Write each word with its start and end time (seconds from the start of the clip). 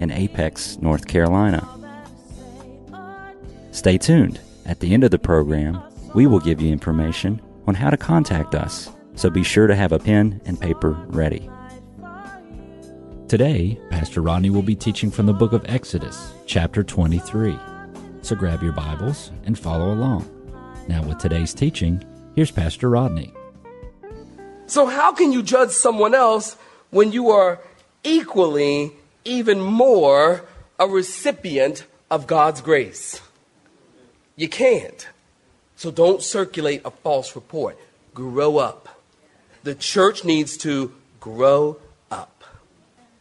in 0.00 0.10
Apex, 0.10 0.78
North 0.78 1.06
Carolina. 1.06 1.66
Stay 3.70 3.98
tuned. 3.98 4.40
At 4.66 4.80
the 4.80 4.92
end 4.92 5.04
of 5.04 5.10
the 5.10 5.18
program, 5.18 5.80
we 6.14 6.26
will 6.26 6.40
give 6.40 6.60
you 6.60 6.72
information 6.72 7.40
on 7.66 7.74
how 7.74 7.90
to 7.90 7.96
contact 7.96 8.54
us, 8.54 8.90
so 9.14 9.30
be 9.30 9.44
sure 9.44 9.66
to 9.66 9.76
have 9.76 9.92
a 9.92 9.98
pen 9.98 10.40
and 10.44 10.60
paper 10.60 10.90
ready. 11.08 11.48
Today, 13.28 13.78
Pastor 13.90 14.22
Rodney 14.22 14.50
will 14.50 14.62
be 14.62 14.74
teaching 14.74 15.10
from 15.10 15.26
the 15.26 15.32
book 15.32 15.52
of 15.52 15.64
Exodus, 15.68 16.32
chapter 16.46 16.82
23. 16.82 17.56
So 18.22 18.34
grab 18.34 18.62
your 18.62 18.72
Bibles 18.72 19.30
and 19.44 19.56
follow 19.56 19.92
along. 19.92 20.28
Now, 20.88 21.02
with 21.04 21.18
today's 21.18 21.54
teaching, 21.54 22.02
here's 22.34 22.50
Pastor 22.50 22.90
Rodney. 22.90 23.32
So, 24.66 24.86
how 24.86 25.12
can 25.12 25.32
you 25.32 25.42
judge 25.42 25.70
someone 25.70 26.14
else 26.14 26.56
when 26.90 27.12
you 27.12 27.30
are 27.30 27.60
equally 28.02 28.92
even 29.24 29.60
more 29.60 30.44
a 30.78 30.86
recipient 30.86 31.84
of 32.10 32.26
God's 32.26 32.60
grace. 32.60 33.20
You 34.36 34.48
can't. 34.48 35.06
So 35.76 35.90
don't 35.90 36.22
circulate 36.22 36.82
a 36.84 36.90
false 36.90 37.34
report. 37.34 37.78
Grow 38.14 38.58
up. 38.58 39.00
The 39.62 39.74
church 39.74 40.24
needs 40.24 40.56
to 40.58 40.92
grow 41.20 41.78
up 42.10 42.44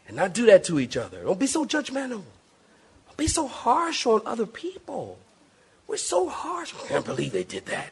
and 0.07 0.15
not 0.15 0.33
do 0.33 0.45
that 0.47 0.63
to 0.65 0.79
each 0.79 0.97
other. 0.97 1.23
Don't 1.23 1.39
be 1.39 1.47
so 1.47 1.65
judgmental. 1.65 2.23
Don't 3.07 3.17
be 3.17 3.27
so 3.27 3.47
harsh 3.47 4.05
on 4.05 4.21
other 4.25 4.45
people. 4.45 5.19
We're 5.87 5.97
so 5.97 6.29
harsh. 6.29 6.73
I 6.83 6.87
can't 6.87 7.05
believe 7.05 7.31
they 7.31 7.43
did 7.43 7.65
that. 7.65 7.91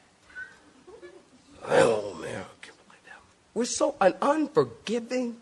Oh, 1.67 2.14
man. 2.21 2.45
We're 3.53 3.66
so 3.66 3.95
un- 3.99 4.14
unforgiving. 4.21 5.38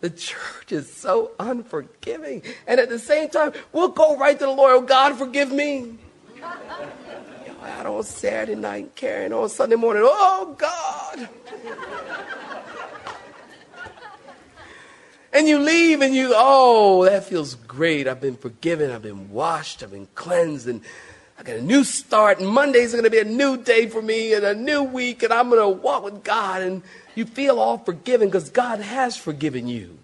The 0.00 0.10
church 0.10 0.70
is 0.70 0.92
so 0.92 1.32
unforgiving. 1.40 2.42
And 2.66 2.78
at 2.78 2.88
the 2.88 2.98
same 2.98 3.28
time, 3.30 3.52
we'll 3.72 3.88
go 3.88 4.16
right 4.16 4.38
to 4.38 4.44
the 4.44 4.50
Lord. 4.50 4.72
Oh, 4.72 4.80
God, 4.82 5.16
forgive 5.16 5.50
me. 5.50 5.98
Yo, 6.36 6.44
out 7.64 7.86
on 7.86 8.04
Saturday 8.04 8.54
night, 8.54 8.94
carrying 8.94 9.32
on 9.32 9.48
Sunday 9.48 9.74
morning. 9.74 10.02
Oh, 10.04 10.54
God. 10.56 11.28
and 15.32 15.48
you 15.48 15.58
leave 15.58 16.00
and 16.00 16.14
you, 16.14 16.32
oh, 16.34 17.04
that 17.04 17.24
feels 17.24 17.56
great. 17.56 18.06
I've 18.06 18.20
been 18.20 18.36
forgiven. 18.36 18.92
I've 18.92 19.02
been 19.02 19.30
washed. 19.30 19.82
I've 19.82 19.90
been 19.90 20.08
cleansed. 20.14 20.68
And 20.68 20.82
I 21.38 21.44
got 21.44 21.56
a 21.56 21.62
new 21.62 21.84
start. 21.84 22.40
And 22.40 22.48
Monday's 22.48 22.92
going 22.92 23.04
to 23.04 23.10
be 23.10 23.20
a 23.20 23.24
new 23.24 23.56
day 23.56 23.86
for 23.86 24.02
me 24.02 24.34
and 24.34 24.44
a 24.44 24.54
new 24.54 24.82
week. 24.82 25.22
And 25.22 25.32
I'm 25.32 25.48
going 25.50 25.60
to 25.60 25.68
walk 25.68 26.02
with 26.02 26.24
God. 26.24 26.62
And 26.62 26.82
you 27.14 27.24
feel 27.24 27.60
all 27.60 27.78
forgiven 27.78 28.28
because 28.28 28.50
God 28.50 28.80
has 28.80 29.16
forgiven 29.16 29.68
you. 29.68 29.98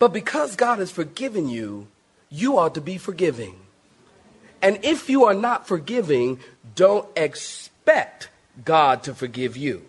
But 0.00 0.12
because 0.12 0.56
God 0.56 0.80
has 0.80 0.90
forgiven 0.90 1.48
you, 1.48 1.86
you 2.28 2.58
ought 2.58 2.74
to 2.74 2.80
be 2.80 2.98
forgiving. 2.98 3.54
And 4.60 4.80
if 4.82 5.08
you 5.08 5.24
are 5.24 5.34
not 5.34 5.68
forgiving, 5.68 6.40
don't 6.74 7.06
expect 7.16 8.28
God 8.64 9.04
to 9.04 9.14
forgive 9.14 9.56
you. 9.56 9.82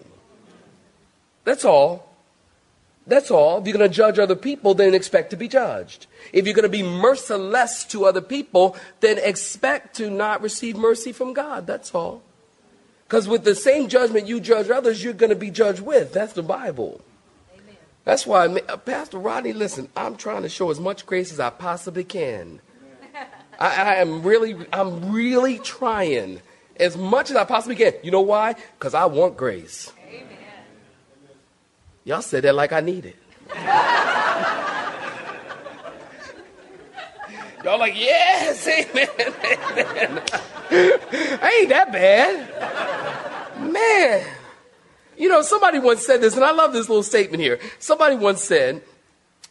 That's 1.44 1.66
all. 1.66 2.13
That's 3.06 3.32
all. 3.32 3.60
If 3.60 3.68
you're 3.68 3.78
going 3.78 3.90
to 3.90 3.94
judge 3.94 4.18
other 4.18 4.36
people, 4.36 4.74
then 4.74 4.94
expect 4.94 5.32
to 5.32 5.36
be 5.36 5.48
judged. 5.48 6.08
If 6.32 6.46
you're 6.46 6.56
going 6.56 6.64
to 6.64 6.70
be 6.70 6.84
merciless 6.84 7.84
to 7.86 8.06
other 8.06 8.22
people, 8.22 8.78
then 9.02 9.18
expect 9.18 9.96
to 9.98 10.10
not 10.10 10.42
receive 10.42 10.78
mercy 10.78 11.12
from 11.12 11.34
God. 11.34 11.68
That's 11.68 11.94
all. 11.94 12.22
Because 13.06 13.28
with 13.28 13.44
the 13.44 13.56
same 13.56 13.90
judgment 13.90 14.28
you 14.28 14.40
judge 14.40 14.70
others, 14.70 15.04
you're 15.04 15.14
going 15.14 15.30
to 15.30 15.36
be 15.36 15.52
judged 15.52 15.82
with. 15.82 16.14
That's 16.14 16.34
the 16.34 16.44
Bible. 16.44 17.02
Amen. 17.54 17.76
That's 18.06 18.26
why, 18.26 18.48
uh, 18.48 18.78
Pastor 18.78 19.20
Rodney, 19.20 19.54
listen, 19.54 19.90
I'm 19.98 20.16
trying 20.16 20.44
to 20.44 20.50
show 20.50 20.72
as 20.72 20.80
much 20.80 21.06
grace 21.06 21.32
as 21.32 21.40
I 21.40 21.50
possibly 21.50 22.06
can. 22.06 22.62
I, 23.60 23.68
I 23.68 23.94
am 23.96 24.24
really, 24.24 24.56
I'm 24.72 25.12
really 25.12 25.60
trying 25.60 26.42
as 26.78 26.98
much 26.98 27.30
as 27.30 27.36
I 27.36 27.44
possibly 27.44 27.76
can. 27.76 27.94
You 28.02 28.12
know 28.12 28.22
why? 28.22 28.56
Because 28.80 28.94
I 28.94 29.06
want 29.06 29.36
grace. 29.36 29.92
Y'all 32.06 32.22
said 32.22 32.44
that 32.44 32.56
like 32.56 32.74
I 32.74 32.82
need 32.82 33.06
it. 33.06 33.16
Y'all 37.64 37.80
like, 37.80 37.98
yes, 37.98 38.68
amen, 38.68 39.08
amen. 39.18 40.22
ain't 41.42 41.70
that 41.70 41.92
bad. 41.94 43.72
Man. 43.72 44.26
You 45.18 45.30
know, 45.30 45.42
somebody 45.42 45.80
once 45.80 46.06
said 46.06 46.20
this, 46.20 46.36
and 46.36 46.44
I 46.44 46.52
love 46.52 46.74
this 46.74 46.90
little 46.90 47.04
statement 47.04 47.42
here. 47.42 47.60
Somebody 47.80 48.16
once 48.18 48.42
said, 48.42 48.82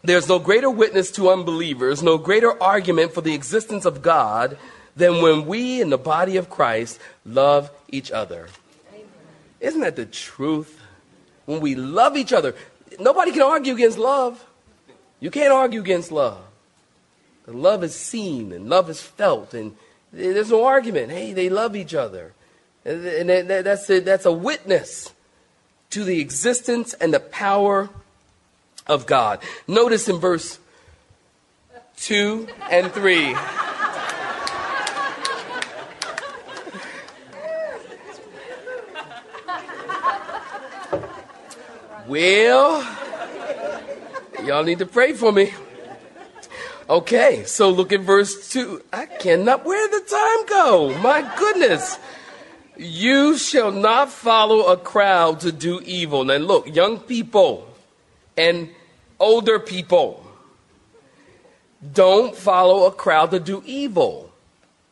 There's 0.03 0.29
no 0.29 0.39
greater 0.39 0.69
witness 0.69 1.11
to 1.13 1.31
unbelievers, 1.31 2.03
no 2.03 2.19
greater 2.19 2.63
argument 2.63 3.15
for 3.15 3.23
the 3.23 3.35
existence 3.35 3.87
of 3.87 4.03
God 4.03 4.59
than 4.95 5.23
when 5.23 5.47
we 5.47 5.81
in 5.81 5.89
the 5.89 5.97
body 5.97 6.37
of 6.37 6.51
Christ 6.51 7.01
love 7.25 7.71
each 7.89 8.11
other. 8.11 8.49
Isn't 9.61 9.81
that 9.81 9.97
the 9.97 10.05
truth? 10.05 10.82
When 11.47 11.61
we 11.61 11.75
love 11.75 12.17
each 12.17 12.33
other, 12.33 12.55
nobody 12.99 13.33
can 13.33 13.43
argue 13.43 13.75
against 13.75 13.99
love. 13.99 14.45
You 15.21 15.31
can't 15.31 15.53
argue 15.53 15.81
against 15.81 16.13
love. 16.13 16.43
The 17.47 17.53
love 17.53 17.83
is 17.83 17.95
seen 17.95 18.53
and 18.53 18.69
love 18.69 18.89
is 18.89 19.01
felt, 19.01 19.55
and 19.55 19.77
there's 20.13 20.51
no 20.51 20.65
argument. 20.65 21.11
Hey, 21.11 21.33
they 21.33 21.49
love 21.49 21.75
each 21.75 21.95
other. 21.95 22.35
And 22.85 23.29
that's 23.29 23.89
a, 23.89 24.01
that's 24.01 24.27
a 24.27 24.33
witness 24.33 25.13
to 25.91 26.05
the 26.05 26.21
existence 26.21 26.95
and 26.95 27.13
the 27.15 27.21
power 27.21 27.91
of 28.87 29.07
God. 29.07 29.41
Notice 29.69 30.09
in 30.09 30.19
verse 30.19 30.59
2 31.97 32.49
and 32.71 32.93
3. 32.93 33.37
Well, 42.13 42.87
y'all 44.45 44.63
need 44.63 44.81
to 44.81 44.85
pray 44.85 45.15
for 45.15 45.33
me. 45.33 45.51
Okay, 46.91 47.45
so 47.45 47.71
look 47.71 47.91
at 47.91 48.01
verse 48.01 48.51
2. 48.51 48.83
I 48.93 49.07
cannot, 49.07 49.65
where 49.65 49.89
did 49.89 50.03
the 50.03 50.11
time 50.11 50.47
go? 50.47 50.99
My 50.99 51.23
goodness. 51.39 51.99
You 52.77 53.39
shall 53.39 53.73
not 53.73 54.11
follow 54.11 54.67
a 54.67 54.77
crowd 54.77 55.41
to 55.41 55.53
do 55.53 55.81
evil. 55.87 56.25
Now, 56.25 56.37
look, 56.37 56.75
young 56.75 56.99
people 56.99 57.67
and 58.37 58.69
older 59.19 59.59
people, 59.59 60.23
don't 61.95 62.37
follow 62.37 62.85
a 62.85 62.91
crowd 62.93 63.31
to 63.31 63.41
do 63.41 63.63
evil. 63.65 64.31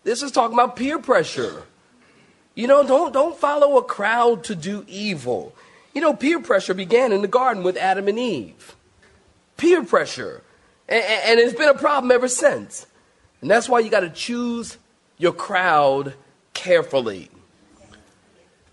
This 0.04 0.22
is 0.22 0.32
talking 0.32 0.54
about 0.54 0.75
peer 0.75 0.98
pressure. 0.98 1.64
You 2.54 2.66
know, 2.66 2.82
don't, 2.82 3.12
don't 3.12 3.36
follow 3.36 3.76
a 3.76 3.84
crowd 3.84 4.44
to 4.44 4.54
do 4.54 4.86
evil. 4.88 5.54
You 5.95 6.01
know, 6.01 6.15
peer 6.15 6.41
pressure 6.41 6.75
began 6.75 7.12
in 7.12 7.23
the 7.23 7.28
garden 7.28 7.62
with 7.62 7.77
Adam 7.77 8.09
and 8.09 8.19
Eve. 8.19 8.77
Peer 9.56 9.84
pressure. 9.84 10.43
And, 10.89 11.39
it's 11.39 11.57
been 11.57 11.69
a 11.69 11.78
problem 11.78 12.10
ever 12.10 12.28
since. 12.28 12.87
And 13.41 13.51
that's 13.51 13.69
why 13.69 13.81
you 13.81 13.91
got 13.91 14.01
to 14.01 14.10
choose 14.10 14.77
your 15.19 15.33
crowd 15.33 16.15
carefully. 16.54 17.31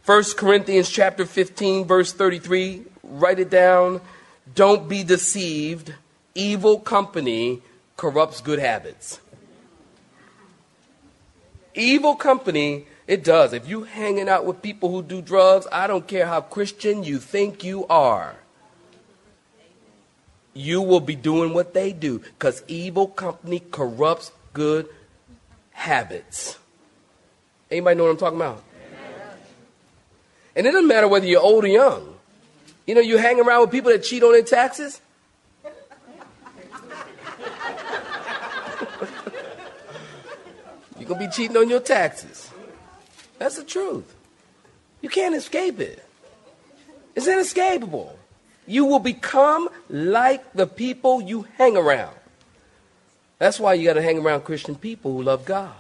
1 0.06 0.24
Corinthians 0.38 0.90
chapter 0.90 1.25
15 1.25 1.86
verse 1.86 2.14
33, 2.14 2.84
write 3.04 3.40
it 3.40 3.50
down. 3.50 4.02
Don't 4.56 4.88
be 4.88 5.04
deceived. 5.04 5.94
Evil 6.34 6.80
company 6.80 7.62
corrupts 7.98 8.42
good 8.42 8.60
habits. 8.60 9.20
Evil 11.74 12.16
company, 12.16 12.88
it 13.07 13.24
does. 13.24 13.54
If 13.54 13.68
you 13.68 13.83
hanging 13.83 14.27
out 14.27 14.45
with 14.45 14.62
people 14.62 14.92
who 14.92 15.01
do 15.01 15.21
drugs, 15.21 15.65
I 15.71 15.88
don't 15.88 16.06
care 16.06 16.27
how 16.27 16.42
Christian 16.42 17.06
you 17.06 17.19
think 17.19 17.63
you 17.63 17.88
are. 17.88 18.36
You 20.54 20.81
will 20.81 21.00
be 21.00 21.15
doing 21.15 21.54
what 21.54 21.74
they 21.74 21.94
do 21.94 22.19
because 22.19 22.63
evil 22.68 23.07
company 23.07 23.62
corrupts 23.71 24.31
good 24.54 24.89
habits. 25.71 26.57
Anybody 27.71 27.98
know 27.98 28.04
what 28.06 28.12
I'm 28.12 28.18
talking 28.18 28.38
about? 28.39 28.63
And 30.56 30.65
it 30.65 30.71
doesn't 30.71 30.88
matter 30.88 31.07
whether 31.07 31.27
you're 31.27 31.42
old 31.42 31.63
or 31.63 31.68
young. 31.68 32.15
You 32.88 32.95
know, 32.95 33.01
you 33.01 33.18
hang 33.18 33.39
around 33.39 33.62
with 33.62 33.71
people 33.71 33.92
that 33.92 34.03
cheat 34.03 34.24
on 34.24 34.31
their 34.31 34.42
taxes. 34.42 35.00
you're 40.98 41.07
going 41.07 41.21
to 41.21 41.27
be 41.27 41.31
cheating 41.31 41.56
on 41.57 41.69
your 41.69 41.81
taxes. 41.81 42.47
That's 43.39 43.57
the 43.57 43.63
truth. 43.63 44.16
You 45.01 45.10
can't 45.10 45.36
escape 45.36 45.80
it. 45.80 46.04
It's 47.16 47.28
inescapable. 47.28 48.18
You 48.66 48.86
will 48.86 49.00
become 49.00 49.69
like 49.89 50.54
the 50.54 50.68
people 50.68 51.22
you 51.22 51.48
hang 51.57 51.78
around. 51.78 52.16
That's 53.39 53.60
why 53.60 53.75
you 53.75 53.86
got 53.86 53.94
to 53.94 54.01
hang 54.01 54.19
around 54.19 54.42
Christian 54.44 54.75
people 54.75 55.13
who 55.13 55.24
love 55.24 55.45
God. 55.45 55.74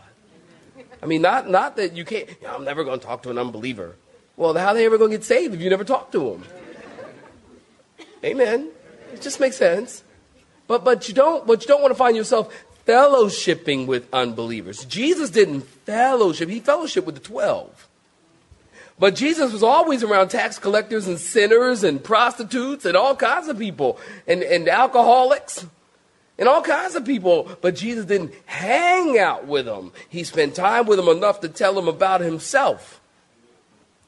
I 1.01 1.05
mean, 1.05 1.21
not, 1.21 1.49
not 1.49 1.75
that 1.77 1.93
you 1.95 2.05
can't, 2.05 2.27
you 2.29 2.35
know, 2.43 2.55
I'm 2.55 2.63
never 2.63 2.83
going 2.83 2.99
to 2.99 3.05
talk 3.05 3.23
to 3.23 3.29
an 3.29 3.37
unbeliever. 3.37 3.95
Well, 4.35 4.53
how 4.55 4.67
are 4.67 4.73
they 4.73 4.85
ever 4.85 4.97
going 4.97 5.11
to 5.11 5.17
get 5.17 5.25
saved 5.25 5.53
if 5.53 5.61
you 5.61 5.69
never 5.69 5.83
talk 5.83 6.11
to 6.11 6.19
them? 6.19 6.43
Amen. 8.23 8.69
It 9.13 9.21
just 9.21 9.39
makes 9.39 9.57
sense. 9.57 10.03
But, 10.67 10.83
but, 10.83 11.07
you 11.07 11.13
don't, 11.13 11.47
but 11.47 11.61
you 11.61 11.67
don't 11.67 11.81
want 11.81 11.91
to 11.91 11.97
find 11.97 12.15
yourself 12.15 12.53
fellowshipping 12.87 13.85
with 13.85 14.07
unbelievers. 14.13 14.85
Jesus 14.85 15.29
didn't 15.29 15.61
fellowship, 15.61 16.49
he 16.49 16.61
fellowshiped 16.61 17.05
with 17.05 17.15
the 17.15 17.21
12. 17.21 17.87
But 18.99 19.15
Jesus 19.15 19.53
was 19.53 19.61
always 19.61 20.03
around 20.03 20.29
tax 20.29 20.57
collectors 20.57 21.07
and 21.07 21.19
sinners 21.19 21.83
and 21.83 22.03
prostitutes 22.03 22.83
and 22.85 22.97
all 22.97 23.15
kinds 23.15 23.47
of 23.47 23.59
people 23.59 23.99
and, 24.25 24.41
and 24.41 24.67
alcoholics 24.67 25.67
and 26.39 26.49
all 26.49 26.63
kinds 26.63 26.95
of 26.95 27.05
people. 27.05 27.55
But 27.61 27.75
Jesus 27.75 28.05
didn't 28.05 28.33
hang 28.45 29.19
out 29.19 29.45
with 29.45 29.65
them. 29.65 29.91
He 30.09 30.23
spent 30.23 30.55
time 30.55 30.87
with 30.87 30.97
them 30.97 31.09
enough 31.09 31.41
to 31.41 31.49
tell 31.49 31.75
them 31.75 31.87
about 31.87 32.21
himself 32.21 32.99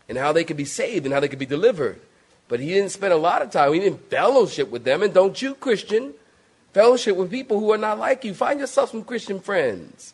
and 0.08 0.18
how 0.18 0.32
they 0.32 0.44
could 0.44 0.58
be 0.58 0.66
saved 0.66 1.06
and 1.06 1.14
how 1.14 1.20
they 1.20 1.28
could 1.28 1.38
be 1.38 1.46
delivered. 1.46 2.02
But 2.48 2.60
he 2.60 2.70
didn't 2.70 2.90
spend 2.90 3.14
a 3.14 3.18
lot 3.18 3.44
of 3.44 3.52
time. 3.52 3.74
He 3.74 3.80
didn't 3.80 4.10
fellowship 4.10 4.72
with 4.72 4.86
them. 4.86 5.04
And 5.04 5.14
don't 5.14 5.40
you, 5.40 5.54
Christian, 5.54 6.16
fellowship 6.74 7.16
with 7.16 7.32
people 7.32 7.60
who 7.60 7.72
are 7.72 7.78
not 7.78 8.00
like 8.00 8.24
you. 8.24 8.34
Find 8.34 8.60
yourself 8.60 8.92
some 8.92 9.04
Christian 9.04 9.40
friends. 9.40 10.14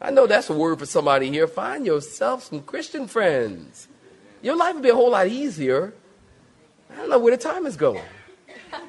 I 0.00 0.10
know 0.10 0.26
that's 0.26 0.50
a 0.50 0.52
word 0.52 0.78
for 0.78 0.86
somebody 0.86 1.30
here. 1.30 1.46
Find 1.46 1.86
yourself 1.86 2.44
some 2.44 2.62
Christian 2.62 3.06
friends. 3.06 3.88
Your 4.42 4.56
life 4.56 4.74
will 4.74 4.82
be 4.82 4.90
a 4.90 4.94
whole 4.94 5.10
lot 5.10 5.26
easier. 5.28 5.94
I 6.90 6.96
don't 6.96 7.08
know 7.10 7.18
where 7.18 7.36
the 7.36 7.42
time 7.42 7.66
is 7.66 7.76
going. 7.76 8.02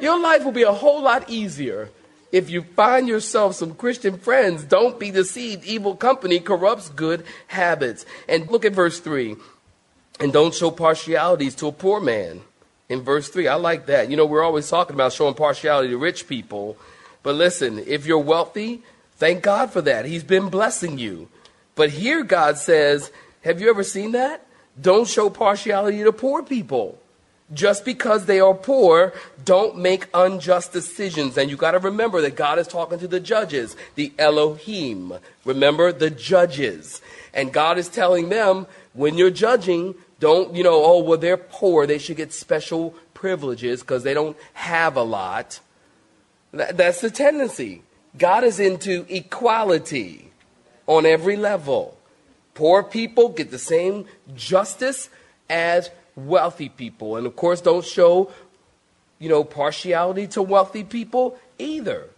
Your 0.00 0.20
life 0.20 0.44
will 0.44 0.52
be 0.52 0.62
a 0.62 0.72
whole 0.72 1.02
lot 1.02 1.30
easier 1.30 1.90
if 2.32 2.50
you 2.50 2.62
find 2.62 3.08
yourself 3.08 3.54
some 3.54 3.74
Christian 3.74 4.18
friends. 4.18 4.64
Don't 4.64 5.00
be 5.00 5.10
deceived. 5.10 5.64
Evil 5.64 5.96
company 5.96 6.38
corrupts 6.38 6.90
good 6.90 7.24
habits. 7.46 8.04
And 8.28 8.50
look 8.50 8.64
at 8.64 8.72
verse 8.72 9.00
3. 9.00 9.36
And 10.18 10.32
don't 10.32 10.54
show 10.54 10.70
partialities 10.70 11.54
to 11.56 11.66
a 11.66 11.72
poor 11.72 12.00
man. 12.00 12.40
In 12.88 13.02
verse 13.02 13.28
3, 13.28 13.48
I 13.48 13.54
like 13.56 13.86
that. 13.86 14.10
You 14.10 14.16
know, 14.16 14.26
we're 14.26 14.44
always 14.44 14.68
talking 14.68 14.94
about 14.94 15.12
showing 15.12 15.34
partiality 15.34 15.88
to 15.88 15.98
rich 15.98 16.28
people. 16.28 16.76
But 17.22 17.34
listen, 17.34 17.78
if 17.80 18.06
you're 18.06 18.18
wealthy, 18.18 18.82
thank 19.16 19.42
God 19.42 19.72
for 19.72 19.82
that. 19.82 20.04
He's 20.04 20.24
been 20.24 20.48
blessing 20.48 20.98
you. 20.98 21.28
But 21.74 21.90
here 21.90 22.22
God 22.22 22.58
says, 22.58 23.10
Have 23.42 23.60
you 23.60 23.68
ever 23.68 23.82
seen 23.82 24.12
that? 24.12 24.46
Don't 24.80 25.08
show 25.08 25.30
partiality 25.30 26.02
to 26.04 26.12
poor 26.12 26.42
people. 26.42 26.98
Just 27.52 27.84
because 27.84 28.26
they 28.26 28.40
are 28.40 28.54
poor, 28.54 29.12
don't 29.44 29.78
make 29.78 30.08
unjust 30.12 30.72
decisions. 30.72 31.38
And 31.38 31.48
you 31.48 31.56
got 31.56 31.72
to 31.72 31.78
remember 31.78 32.20
that 32.22 32.34
God 32.34 32.58
is 32.58 32.66
talking 32.66 32.98
to 32.98 33.06
the 33.06 33.20
judges, 33.20 33.76
the 33.94 34.12
Elohim. 34.18 35.14
Remember 35.44 35.92
the 35.92 36.10
judges. 36.10 37.00
And 37.32 37.52
God 37.52 37.78
is 37.78 37.88
telling 37.88 38.30
them, 38.30 38.66
when 38.94 39.16
you're 39.16 39.30
judging, 39.30 39.94
don't, 40.18 40.54
you 40.54 40.62
know, 40.62 40.82
oh, 40.84 41.02
well, 41.02 41.18
they're 41.18 41.36
poor. 41.36 41.86
They 41.86 41.98
should 41.98 42.16
get 42.16 42.32
special 42.32 42.94
privileges 43.14 43.80
because 43.80 44.02
they 44.02 44.14
don't 44.14 44.36
have 44.54 44.96
a 44.96 45.02
lot. 45.02 45.60
That, 46.52 46.76
that's 46.76 47.00
the 47.00 47.10
tendency. 47.10 47.82
God 48.16 48.44
is 48.44 48.58
into 48.58 49.04
equality 49.08 50.30
on 50.86 51.04
every 51.04 51.36
level. 51.36 51.98
Poor 52.54 52.82
people 52.82 53.28
get 53.28 53.50
the 53.50 53.58
same 53.58 54.06
justice 54.34 55.10
as 55.50 55.90
wealthy 56.14 56.70
people. 56.70 57.16
And 57.16 57.26
of 57.26 57.36
course, 57.36 57.60
don't 57.60 57.84
show, 57.84 58.32
you 59.18 59.28
know, 59.28 59.44
partiality 59.44 60.26
to 60.28 60.42
wealthy 60.42 60.82
people 60.82 61.38
either. 61.58 62.08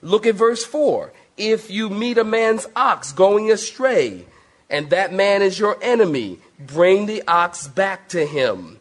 Look 0.00 0.26
at 0.26 0.36
verse 0.36 0.64
4. 0.64 1.12
If 1.36 1.70
you 1.70 1.88
meet 1.88 2.18
a 2.18 2.24
man's 2.24 2.66
ox 2.76 3.12
going 3.12 3.50
astray, 3.50 4.26
and 4.70 4.90
that 4.90 5.12
man 5.12 5.42
is 5.42 5.58
your 5.58 5.78
enemy, 5.82 6.38
bring 6.58 7.06
the 7.06 7.22
ox 7.26 7.68
back 7.68 8.08
to 8.10 8.26
him. 8.26 8.80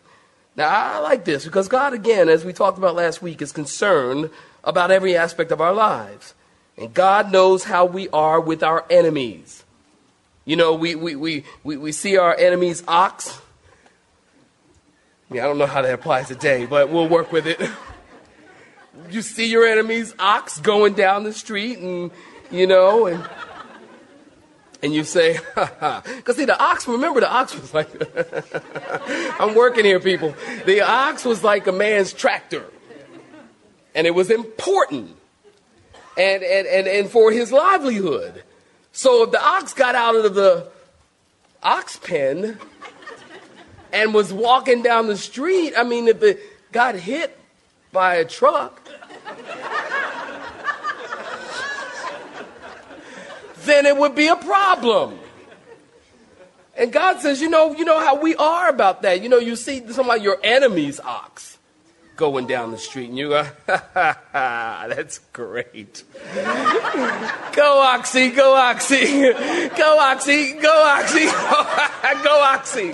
Now, 0.55 0.69
I 0.69 0.99
like 0.99 1.25
this 1.25 1.45
because 1.45 1.67
God, 1.67 1.93
again, 1.93 2.29
as 2.29 2.43
we 2.43 2.53
talked 2.53 2.77
about 2.77 2.95
last 2.95 3.21
week, 3.21 3.41
is 3.41 3.51
concerned 3.51 4.29
about 4.63 4.91
every 4.91 5.15
aspect 5.15 5.51
of 5.51 5.61
our 5.61 5.73
lives. 5.73 6.33
And 6.77 6.93
God 6.93 7.31
knows 7.31 7.63
how 7.63 7.85
we 7.85 8.09
are 8.09 8.39
with 8.39 8.63
our 8.63 8.85
enemies. 8.89 9.63
You 10.45 10.55
know, 10.55 10.73
we, 10.73 10.95
we, 10.95 11.15
we, 11.15 11.43
we, 11.63 11.77
we 11.77 11.91
see 11.91 12.17
our 12.17 12.35
enemy's 12.35 12.83
ox, 12.87 13.41
I 15.29 15.33
mean, 15.33 15.43
I 15.43 15.45
don't 15.45 15.57
know 15.57 15.65
how 15.65 15.81
that 15.81 15.93
applies 15.93 16.29
today, 16.29 16.65
but 16.65 16.89
we'll 16.89 17.09
work 17.09 17.33
with 17.33 17.47
it. 17.47 17.59
you 19.09 19.21
see 19.21 19.51
your 19.51 19.65
enemy's 19.65 20.15
ox 20.17 20.57
going 20.59 20.93
down 20.93 21.25
the 21.25 21.33
street, 21.33 21.79
and 21.79 22.11
you 22.49 22.65
know, 22.65 23.07
and 23.07 23.27
and 24.87 24.95
you 24.95 25.03
say, 25.03 25.37
because 25.55 26.37
see, 26.37 26.45
the 26.45 26.57
ox. 26.57 26.87
Remember, 26.87 27.19
the 27.19 27.29
ox 27.29 27.53
was 27.53 27.73
like, 27.73 27.89
I'm 29.41 29.53
working 29.53 29.83
here, 29.83 29.99
people. 29.99 30.33
The 30.65 30.79
ox 30.79 31.25
was 31.25 31.43
like 31.43 31.67
a 31.67 31.73
man's 31.73 32.13
tractor, 32.13 32.63
and 33.93 34.07
it 34.07 34.15
was 34.15 34.31
important, 34.31 35.13
and 36.17 36.41
and 36.41 36.65
and, 36.65 36.87
and 36.87 37.09
for 37.09 37.33
his 37.33 37.51
livelihood. 37.51 38.43
So 38.93 39.23
if 39.23 39.31
the 39.31 39.45
ox 39.45 39.73
got 39.73 39.93
out 39.93 40.15
of 40.15 40.33
the 40.33 40.69
ox 41.61 41.97
pen 41.97 42.57
and 43.91 44.13
was 44.13 44.31
walking 44.31 44.83
down 44.83 45.07
the 45.07 45.17
street, 45.17 45.73
I 45.77 45.83
mean, 45.83 46.07
if 46.07 46.23
it 46.23 46.39
got 46.71 46.95
hit 46.95 47.37
by 47.91 48.15
a 48.15 48.23
truck, 48.23 48.87
then 53.67 53.85
it 53.85 53.97
would 53.97 54.15
be 54.15 54.27
a 54.27 54.35
problem. 54.35 55.19
And 56.75 56.93
God 56.93 57.19
says, 57.19 57.41
you 57.41 57.49
know, 57.49 57.73
you 57.75 57.85
know 57.85 57.99
how 57.99 58.21
we 58.21 58.35
are 58.35 58.69
about 58.69 59.01
that. 59.01 59.21
You 59.21 59.29
know, 59.29 59.39
you 59.39 59.55
see 59.55 59.87
somebody, 59.91 60.21
your 60.21 60.37
enemy's 60.43 60.99
ox 60.99 61.57
going 62.15 62.47
down 62.47 62.71
the 62.71 62.77
street, 62.77 63.09
and 63.09 63.17
you 63.17 63.29
go, 63.29 63.47
that's 64.33 65.19
great. 65.33 66.03
go 66.35 67.81
Oxy, 67.81 68.29
go 68.31 68.55
Oxy, 68.55 69.21
go 69.77 69.97
Oxy, 69.99 70.53
go 70.53 70.83
Oxy, 70.85 71.25
go 72.23 72.41
Oxy. 72.43 72.93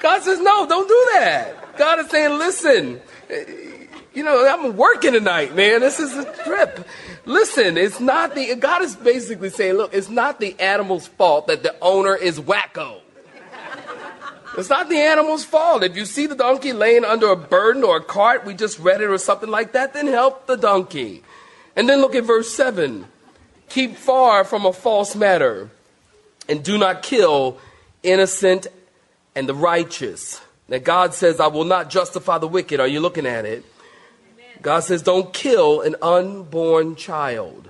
God 0.00 0.22
says, 0.22 0.40
no, 0.40 0.66
don't 0.66 0.88
do 0.88 1.08
that. 1.14 1.76
God 1.76 2.00
is 2.00 2.10
saying, 2.10 2.38
listen, 2.38 3.00
you 4.14 4.22
know, 4.24 4.48
I'm 4.48 4.76
working 4.76 5.12
tonight, 5.12 5.54
man. 5.54 5.80
This 5.80 6.00
is 6.00 6.16
a 6.16 6.24
trip. 6.44 6.86
Listen, 7.26 7.76
it's 7.76 7.98
not 7.98 8.36
the, 8.36 8.54
God 8.54 8.82
is 8.82 8.94
basically 8.94 9.50
saying, 9.50 9.74
look, 9.74 9.92
it's 9.92 10.08
not 10.08 10.38
the 10.38 10.58
animal's 10.60 11.08
fault 11.08 11.48
that 11.48 11.64
the 11.64 11.74
owner 11.82 12.14
is 12.14 12.38
wacko. 12.40 13.00
It's 14.56 14.70
not 14.70 14.88
the 14.88 14.96
animal's 14.96 15.44
fault. 15.44 15.82
If 15.82 15.96
you 15.96 16.06
see 16.06 16.26
the 16.26 16.36
donkey 16.36 16.72
laying 16.72 17.04
under 17.04 17.28
a 17.30 17.36
burden 17.36 17.82
or 17.82 17.98
a 17.98 18.02
cart, 18.02 18.46
we 18.46 18.54
just 18.54 18.78
read 18.78 19.02
it 19.02 19.10
or 19.10 19.18
something 19.18 19.50
like 19.50 19.72
that, 19.72 19.92
then 19.92 20.06
help 20.06 20.46
the 20.46 20.56
donkey. 20.56 21.22
And 21.74 21.88
then 21.88 22.00
look 22.00 22.14
at 22.14 22.24
verse 22.24 22.50
7. 22.54 23.06
Keep 23.68 23.96
far 23.96 24.44
from 24.44 24.64
a 24.64 24.72
false 24.72 25.14
matter 25.14 25.68
and 26.48 26.62
do 26.62 26.78
not 26.78 27.02
kill 27.02 27.58
innocent 28.02 28.68
and 29.34 29.48
the 29.48 29.54
righteous. 29.54 30.40
That 30.68 30.84
God 30.84 31.12
says, 31.12 31.38
I 31.38 31.48
will 31.48 31.64
not 31.64 31.90
justify 31.90 32.38
the 32.38 32.48
wicked. 32.48 32.80
Are 32.80 32.88
you 32.88 33.00
looking 33.00 33.26
at 33.26 33.44
it? 33.44 33.64
God 34.66 34.80
says, 34.80 35.00
don't 35.00 35.32
kill 35.32 35.80
an 35.80 35.94
unborn 36.02 36.96
child. 36.96 37.68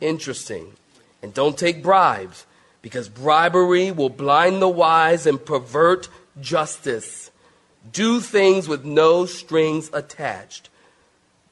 Interesting. 0.00 0.72
And 1.22 1.32
don't 1.32 1.56
take 1.56 1.80
bribes 1.80 2.44
because 2.82 3.08
bribery 3.08 3.92
will 3.92 4.08
blind 4.08 4.60
the 4.60 4.68
wise 4.68 5.26
and 5.26 5.38
pervert 5.46 6.08
justice. 6.40 7.30
Do 7.92 8.18
things 8.18 8.66
with 8.66 8.84
no 8.84 9.26
strings 9.26 9.90
attached. 9.92 10.70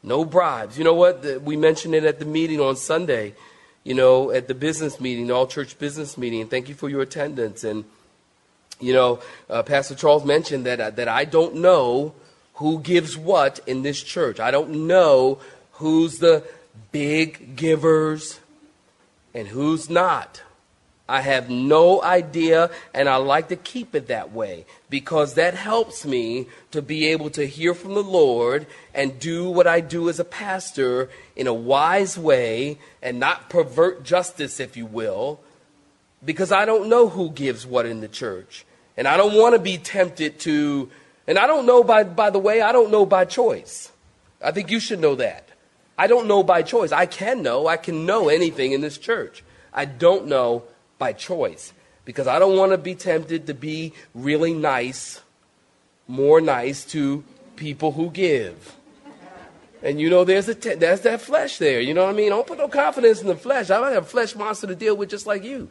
No 0.02 0.24
bribes. 0.24 0.76
You 0.76 0.82
know 0.82 0.94
what? 0.94 1.42
We 1.42 1.56
mentioned 1.56 1.94
it 1.94 2.02
at 2.02 2.18
the 2.18 2.24
meeting 2.24 2.58
on 2.60 2.74
Sunday, 2.74 3.36
you 3.84 3.94
know, 3.94 4.32
at 4.32 4.48
the 4.48 4.54
business 4.54 5.00
meeting, 5.00 5.28
the 5.28 5.34
all 5.36 5.46
church 5.46 5.78
business 5.78 6.18
meeting. 6.18 6.48
Thank 6.48 6.68
you 6.68 6.74
for 6.74 6.88
your 6.88 7.02
attendance. 7.02 7.62
And 7.62 7.84
you 8.80 8.94
know, 8.94 9.20
uh, 9.48 9.62
Pastor 9.62 9.94
Charles 9.94 10.24
mentioned 10.24 10.66
that, 10.66 10.80
uh, 10.80 10.90
that 10.90 11.06
I 11.06 11.24
don't 11.24 11.54
know 11.54 12.14
who 12.56 12.80
gives 12.80 13.16
what 13.16 13.60
in 13.66 13.82
this 13.82 14.02
church. 14.02 14.40
I 14.40 14.50
don't 14.50 14.86
know 14.86 15.38
who's 15.72 16.18
the 16.18 16.42
big 16.92 17.56
givers 17.56 18.40
and 19.34 19.48
who's 19.48 19.88
not. 19.90 20.42
I 21.08 21.20
have 21.20 21.48
no 21.48 22.02
idea, 22.02 22.70
and 22.92 23.08
I 23.08 23.16
like 23.16 23.48
to 23.48 23.56
keep 23.56 23.94
it 23.94 24.08
that 24.08 24.32
way 24.32 24.66
because 24.90 25.34
that 25.34 25.54
helps 25.54 26.04
me 26.04 26.46
to 26.72 26.82
be 26.82 27.06
able 27.06 27.30
to 27.30 27.46
hear 27.46 27.74
from 27.74 27.94
the 27.94 28.02
Lord 28.02 28.66
and 28.92 29.20
do 29.20 29.48
what 29.48 29.68
I 29.68 29.80
do 29.80 30.08
as 30.08 30.18
a 30.18 30.24
pastor 30.24 31.08
in 31.36 31.46
a 31.46 31.54
wise 31.54 32.18
way 32.18 32.78
and 33.00 33.20
not 33.20 33.48
pervert 33.50 34.02
justice, 34.02 34.58
if 34.58 34.76
you 34.76 34.84
will, 34.84 35.38
because 36.24 36.50
I 36.50 36.64
don't 36.64 36.88
know 36.88 37.08
who 37.08 37.30
gives 37.30 37.64
what 37.64 37.86
in 37.86 38.00
the 38.00 38.08
church. 38.08 38.64
And 38.96 39.06
I 39.06 39.16
don't 39.16 39.34
want 39.34 39.54
to 39.54 39.60
be 39.60 39.78
tempted 39.78 40.40
to, 40.40 40.90
and 41.26 41.38
I 41.38 41.46
don't 41.46 41.66
know 41.66 41.82
by, 41.82 42.04
by 42.04 42.30
the 42.30 42.38
way, 42.38 42.60
I 42.60 42.72
don't 42.72 42.90
know 42.90 43.06
by 43.06 43.24
choice. 43.24 43.90
I 44.42 44.52
think 44.52 44.70
you 44.70 44.80
should 44.80 45.00
know 45.00 45.14
that. 45.16 45.48
I 45.98 46.06
don't 46.06 46.26
know 46.26 46.42
by 46.42 46.62
choice. 46.62 46.92
I 46.92 47.06
can 47.06 47.42
know. 47.42 47.66
I 47.66 47.76
can 47.76 48.06
know 48.06 48.28
anything 48.28 48.72
in 48.72 48.80
this 48.80 48.98
church. 48.98 49.42
I 49.72 49.86
don't 49.86 50.26
know 50.26 50.64
by 50.98 51.12
choice 51.12 51.72
because 52.04 52.26
I 52.26 52.38
don't 52.38 52.56
want 52.56 52.72
to 52.72 52.78
be 52.78 52.94
tempted 52.94 53.46
to 53.46 53.54
be 53.54 53.92
really 54.14 54.52
nice, 54.54 55.20
more 56.06 56.40
nice 56.40 56.84
to 56.86 57.24
people 57.56 57.92
who 57.92 58.10
give. 58.10 58.76
And 59.82 60.00
you 60.00 60.10
know, 60.10 60.24
there's 60.24 60.48
a 60.48 60.54
te- 60.54 60.74
that's 60.74 61.02
that 61.02 61.20
flesh 61.20 61.58
there. 61.58 61.80
You 61.80 61.94
know 61.94 62.04
what 62.04 62.10
I 62.10 62.16
mean? 62.16 62.30
Don't 62.30 62.46
put 62.46 62.58
no 62.58 62.68
confidence 62.68 63.20
in 63.20 63.26
the 63.26 63.36
flesh. 63.36 63.70
I 63.70 63.92
have 63.92 64.04
a 64.04 64.06
flesh 64.06 64.34
monster 64.34 64.66
to 64.66 64.74
deal 64.74 64.96
with 64.96 65.10
just 65.10 65.26
like 65.26 65.44
you. 65.44 65.70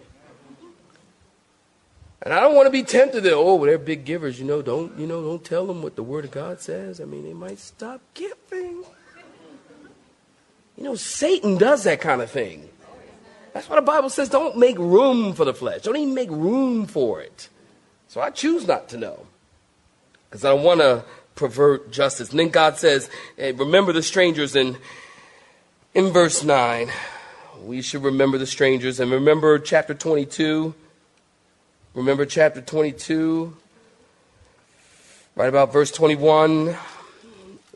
And 2.26 2.34
I 2.34 2.40
don't 2.40 2.56
want 2.56 2.66
to 2.66 2.72
be 2.72 2.82
tempted 2.82 3.22
that 3.22 3.34
oh, 3.34 3.64
they're 3.64 3.78
big 3.78 4.04
givers. 4.04 4.40
You 4.40 4.46
know, 4.46 4.64
don't 4.64 4.98
you 4.98 5.06
know? 5.06 5.22
Don't 5.22 5.46
tell 5.46 5.68
them 5.68 5.84
what 5.84 5.96
the 5.96 6.04
Word 6.04 6.26
of 6.26 6.32
God 6.32 6.60
says. 6.60 7.00
I 7.00 7.06
mean, 7.06 7.24
they 7.24 7.34
might 7.34 7.60
stop 7.60 8.02
giving. 8.16 8.84
You 10.76 10.84
know, 10.84 10.96
Satan 10.96 11.58
does 11.58 11.84
that 11.84 12.02
kind 12.02 12.22
of 12.22 12.30
thing. 12.30 12.68
That's 13.54 13.70
why 13.70 13.78
the 13.78 13.84
Bible 13.84 14.10
says 14.10 14.28
don't 14.28 14.58
make 14.58 14.78
room 14.78 15.34
for 15.34 15.46
the 15.46 15.54
flesh. 15.54 15.84
Don't 15.84 15.96
even 15.96 16.14
make 16.14 16.30
room 16.30 16.88
for 16.88 17.22
it. 17.22 17.48
So 18.08 18.20
I 18.20 18.32
choose 18.32 18.68
not 18.68 18.90
to 18.90 18.98
know. 18.98 19.28
Because 20.30 20.44
I 20.44 20.50
don't 20.50 20.64
want 20.64 20.82
to 20.82 21.06
pervert 21.36 21.92
justice. 21.92 22.32
And 22.32 22.40
then 22.40 22.50
God 22.50 22.78
says, 22.78 23.10
hey, 23.38 23.52
remember 23.52 23.94
the 23.94 24.04
strangers 24.04 24.56
in, 24.56 24.78
in 25.94 26.12
verse 26.12 26.44
9. 26.44 26.90
We 27.64 27.82
should 27.82 28.04
remember 28.04 28.38
the 28.38 28.46
strangers. 28.46 29.00
And 29.00 29.12
remember 29.12 29.60
chapter 29.60 29.94
22. 29.94 30.74
Remember 31.96 32.26
chapter 32.26 32.60
22. 32.60 33.56
Right 35.38 35.48
about 35.48 35.72
verse 35.72 35.92
21. 35.92 36.76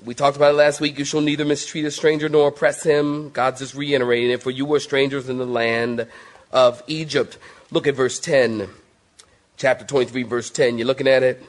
We 0.04 0.14
talked 0.14 0.36
about 0.36 0.52
it 0.52 0.58
last 0.58 0.82
week. 0.82 1.00
You 1.00 1.06
shall 1.06 1.22
neither 1.22 1.46
mistreat 1.46 1.86
a 1.86 1.92
stranger 1.92 2.28
nor 2.28 2.50
oppress 2.50 2.84
him. 2.84 3.30
God's 3.30 3.60
just 3.60 3.76
reiterating 3.76 4.32
it. 4.32 4.44
For 4.44 4.52
you 4.52 4.66
were 4.66 4.82
strangers 4.82 5.30
in 5.30 5.38
the 5.38 5.46
land 5.46 6.06
of 6.52 6.84
Egypt. 6.88 7.38
Look 7.72 7.88
at 7.88 7.96
verse 7.96 8.20
10. 8.20 8.68
Chapter 9.56 9.86
23, 9.86 10.24
verse 10.24 10.50
10. 10.50 10.78
You're 10.78 10.88
looking 10.88 11.08
at 11.08 11.24
it? 11.24 11.42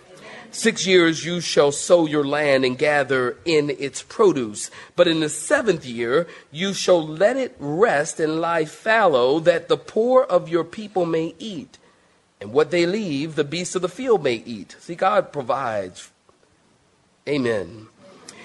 Six 0.52 0.86
years 0.86 1.24
you 1.24 1.40
shall 1.40 1.72
sow 1.72 2.06
your 2.06 2.24
land 2.24 2.64
and 2.64 2.78
gather 2.78 3.36
in 3.44 3.70
its 3.80 4.00
produce. 4.04 4.70
But 4.94 5.08
in 5.08 5.18
the 5.18 5.28
seventh 5.28 5.84
year 5.84 6.28
you 6.52 6.72
shall 6.72 7.04
let 7.04 7.36
it 7.36 7.56
rest 7.58 8.20
and 8.20 8.40
lie 8.40 8.64
fallow, 8.64 9.40
that 9.40 9.66
the 9.66 9.76
poor 9.76 10.22
of 10.22 10.48
your 10.48 10.62
people 10.62 11.04
may 11.04 11.34
eat. 11.40 11.76
And 12.40 12.52
what 12.52 12.70
they 12.70 12.86
leave, 12.86 13.34
the 13.34 13.44
beasts 13.44 13.74
of 13.74 13.82
the 13.82 13.88
field 13.88 14.22
may 14.22 14.34
eat. 14.34 14.76
See, 14.80 14.94
God 14.94 15.32
provides. 15.32 16.10
Amen. 17.28 17.88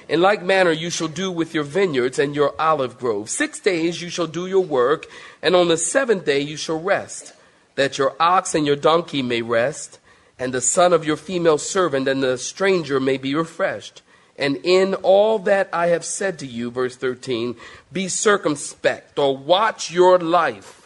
In 0.08 0.22
like 0.22 0.44
manner 0.44 0.72
you 0.72 0.90
shall 0.90 1.08
do 1.08 1.32
with 1.32 1.54
your 1.54 1.64
vineyards 1.64 2.20
and 2.20 2.36
your 2.36 2.54
olive 2.60 3.00
groves. 3.00 3.32
Six 3.32 3.60
days 3.60 4.02
you 4.02 4.10
shall 4.10 4.28
do 4.28 4.46
your 4.46 4.64
work, 4.64 5.08
and 5.42 5.56
on 5.56 5.68
the 5.68 5.78
seventh 5.78 6.26
day 6.26 6.42
you 6.42 6.58
shall 6.58 6.80
rest, 6.80 7.34
that 7.76 7.98
your 7.98 8.16
ox 8.20 8.54
and 8.54 8.68
your 8.68 8.76
donkey 8.76 9.22
may 9.22 9.42
rest, 9.42 10.00
and 10.38 10.54
the 10.54 10.62
son 10.62 10.94
of 10.94 11.06
your 11.06 11.18
female 11.18 11.58
servant 11.58 12.08
and 12.08 12.22
the 12.22 12.38
stranger 12.38 13.00
may 13.00 13.18
be 13.18 13.34
refreshed. 13.34 14.02
And 14.38 14.58
in 14.64 14.96
all 14.96 15.40
that 15.40 15.70
I 15.72 15.88
have 15.88 16.04
said 16.04 16.38
to 16.40 16.46
you, 16.46 16.70
verse 16.70 16.96
13, 16.98 17.56
be 17.92 18.08
circumspect 18.10 19.18
or 19.18 19.36
watch 19.36 19.92
your 19.92 20.20
life, 20.20 20.85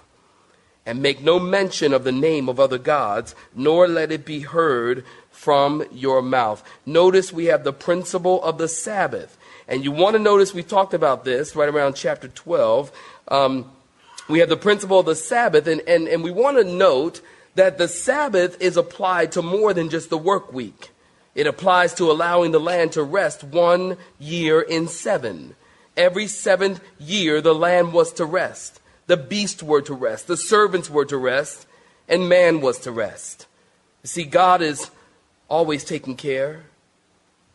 and 0.85 1.01
make 1.01 1.21
no 1.21 1.39
mention 1.39 1.93
of 1.93 2.03
the 2.03 2.11
name 2.11 2.49
of 2.49 2.59
other 2.59 2.77
gods, 2.77 3.35
nor 3.55 3.87
let 3.87 4.11
it 4.11 4.25
be 4.25 4.41
heard 4.41 5.03
from 5.29 5.83
your 5.91 6.21
mouth. 6.21 6.63
Notice 6.85 7.31
we 7.31 7.45
have 7.45 7.63
the 7.63 7.73
principle 7.73 8.43
of 8.43 8.57
the 8.57 8.67
Sabbath. 8.67 9.37
And 9.67 9.83
you 9.83 9.91
want 9.91 10.15
to 10.15 10.19
notice 10.19 10.53
we 10.53 10.63
talked 10.63 10.93
about 10.93 11.25
this 11.25 11.55
right 11.55 11.69
around 11.69 11.95
chapter 11.95 12.27
12. 12.27 12.91
Um, 13.27 13.71
we 14.27 14.39
have 14.39 14.49
the 14.49 14.57
principle 14.57 14.99
of 14.99 15.05
the 15.05 15.15
Sabbath, 15.15 15.67
and, 15.67 15.81
and, 15.87 16.07
and 16.07 16.23
we 16.23 16.31
want 16.31 16.57
to 16.57 16.63
note 16.63 17.21
that 17.55 17.77
the 17.77 17.87
Sabbath 17.87 18.61
is 18.61 18.77
applied 18.77 19.31
to 19.33 19.41
more 19.41 19.73
than 19.73 19.89
just 19.89 20.09
the 20.09 20.17
work 20.17 20.51
week. 20.53 20.91
It 21.35 21.47
applies 21.47 21.93
to 21.95 22.11
allowing 22.11 22.51
the 22.51 22.59
land 22.59 22.93
to 22.93 23.03
rest 23.03 23.43
one 23.43 23.97
year 24.19 24.61
in 24.61 24.87
seven. 24.87 25.55
Every 25.95 26.27
seventh 26.27 26.81
year, 26.99 27.41
the 27.41 27.55
land 27.55 27.93
was 27.93 28.13
to 28.13 28.25
rest. 28.25 28.78
The 29.09 29.17
beasts 29.17 29.63
were 29.63 29.81
to 29.81 29.95
rest. 29.95 30.27
The 30.27 30.37
servants 30.37 30.87
were 30.87 31.05
to 31.05 31.17
rest. 31.17 31.65
And 32.07 32.29
man 32.29 32.61
was 32.61 32.77
to 32.81 32.91
rest. 32.91 33.47
You 34.03 34.07
see, 34.07 34.23
God 34.23 34.61
is 34.61 34.91
always 35.47 35.83
taking 35.83 36.15
care. 36.15 36.61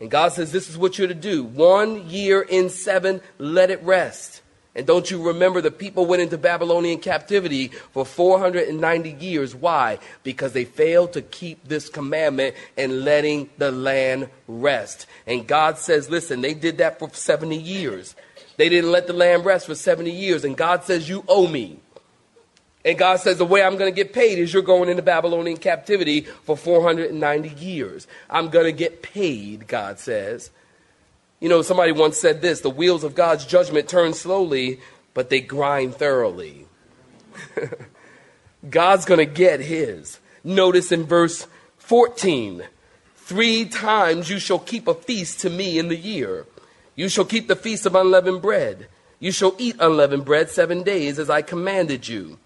And 0.01 0.11
God 0.11 0.33
says, 0.33 0.51
This 0.51 0.69
is 0.69 0.77
what 0.77 0.99
you're 0.99 1.07
to 1.07 1.15
do. 1.15 1.45
One 1.45 2.11
year 2.11 2.43
in 2.43 2.71
seven, 2.71 3.21
let 3.39 3.71
it 3.71 3.81
rest. 3.85 4.43
And 4.75 4.85
don't 4.85 5.09
you 5.09 5.29
remember 5.29 5.61
the 5.61 5.71
people 5.71 6.07
went 6.07 6.23
into 6.23 6.37
Babylonian 6.37 6.99
captivity 6.99 7.69
for 7.69 8.05
490 8.05 9.13
years? 9.25 9.55
Why? 9.55 10.01
Because 10.25 10.55
they 10.55 10.65
failed 10.65 11.13
to 11.13 11.23
keep 11.23 11.69
this 11.69 11.89
commandment 11.89 12.57
and 12.77 13.05
letting 13.05 13.49
the 13.59 13.71
land 13.71 14.29
rest. 14.49 15.07
And 15.29 15.47
God 15.47 15.79
says, 15.79 16.11
listen, 16.11 16.41
they 16.41 16.55
did 16.55 16.79
that 16.79 16.99
for 16.99 17.09
70 17.09 17.57
years. 17.57 18.17
They 18.57 18.69
didn't 18.69 18.93
let 18.93 19.07
the 19.07 19.13
land 19.13 19.45
rest 19.45 19.67
for 19.67 19.75
70 19.75 20.11
years. 20.11 20.45
And 20.45 20.57
God 20.57 20.85
says, 20.85 21.09
you 21.09 21.25
owe 21.29 21.47
me. 21.47 21.79
And 22.85 22.99
God 22.99 23.21
says, 23.21 23.39
the 23.39 23.47
way 23.47 23.63
I'm 23.63 23.77
going 23.77 23.91
to 23.93 23.97
get 23.97 24.13
paid 24.13 24.39
is 24.39 24.53
you're 24.53 24.63
going 24.63 24.89
into 24.89 25.03
Babylonian 25.03 25.57
captivity 25.57 26.23
for 26.23 26.57
490 26.57 27.49
years. 27.49 28.07
I'm 28.29 28.51
going 28.51 28.67
to 28.67 28.73
get 28.73 29.03
paid, 29.03 29.67
God 29.67 29.99
says. 29.99 30.51
You 31.41 31.49
know, 31.49 31.63
somebody 31.63 31.93
once 31.93 32.19
said 32.19 32.43
this 32.43 32.61
the 32.61 32.71
wheels 32.71 33.05
of 33.05 33.15
God's 33.15 33.47
judgment 33.47 33.89
turn 33.89 34.15
slowly, 34.15 34.81
but 35.15 35.31
they 35.31 35.41
grind 35.41 35.95
thoroughly. 35.95 36.67
God's 38.71 39.05
going 39.05 39.19
to 39.19 39.27
get 39.27 39.61
his. 39.61 40.21
Notice 40.43 40.93
in 40.93 41.05
verse 41.05 41.47
14 41.79 42.65
three 43.17 43.65
times 43.65 44.29
you 44.29 44.39
shall 44.39 44.59
keep 44.59 44.87
a 44.87 44.95
feast 44.95 45.41
to 45.41 45.51
me 45.51 45.79
in 45.79 45.89
the 45.89 45.97
year. 45.97 46.47
You 46.97 47.09
shall 47.09 47.25
keep 47.25 47.49
the 47.49 47.57
feast 47.57 47.87
of 47.87 47.95
unleavened 47.95 48.43
bread. 48.43 48.89
You 49.19 49.33
shall 49.33 49.55
eat 49.59 49.77
unleavened 49.81 50.25
bread 50.25 50.51
seven 50.51 50.83
days 50.83 51.19
as 51.19 51.31
I 51.31 51.43
commanded 51.43 52.09
you 52.09 52.39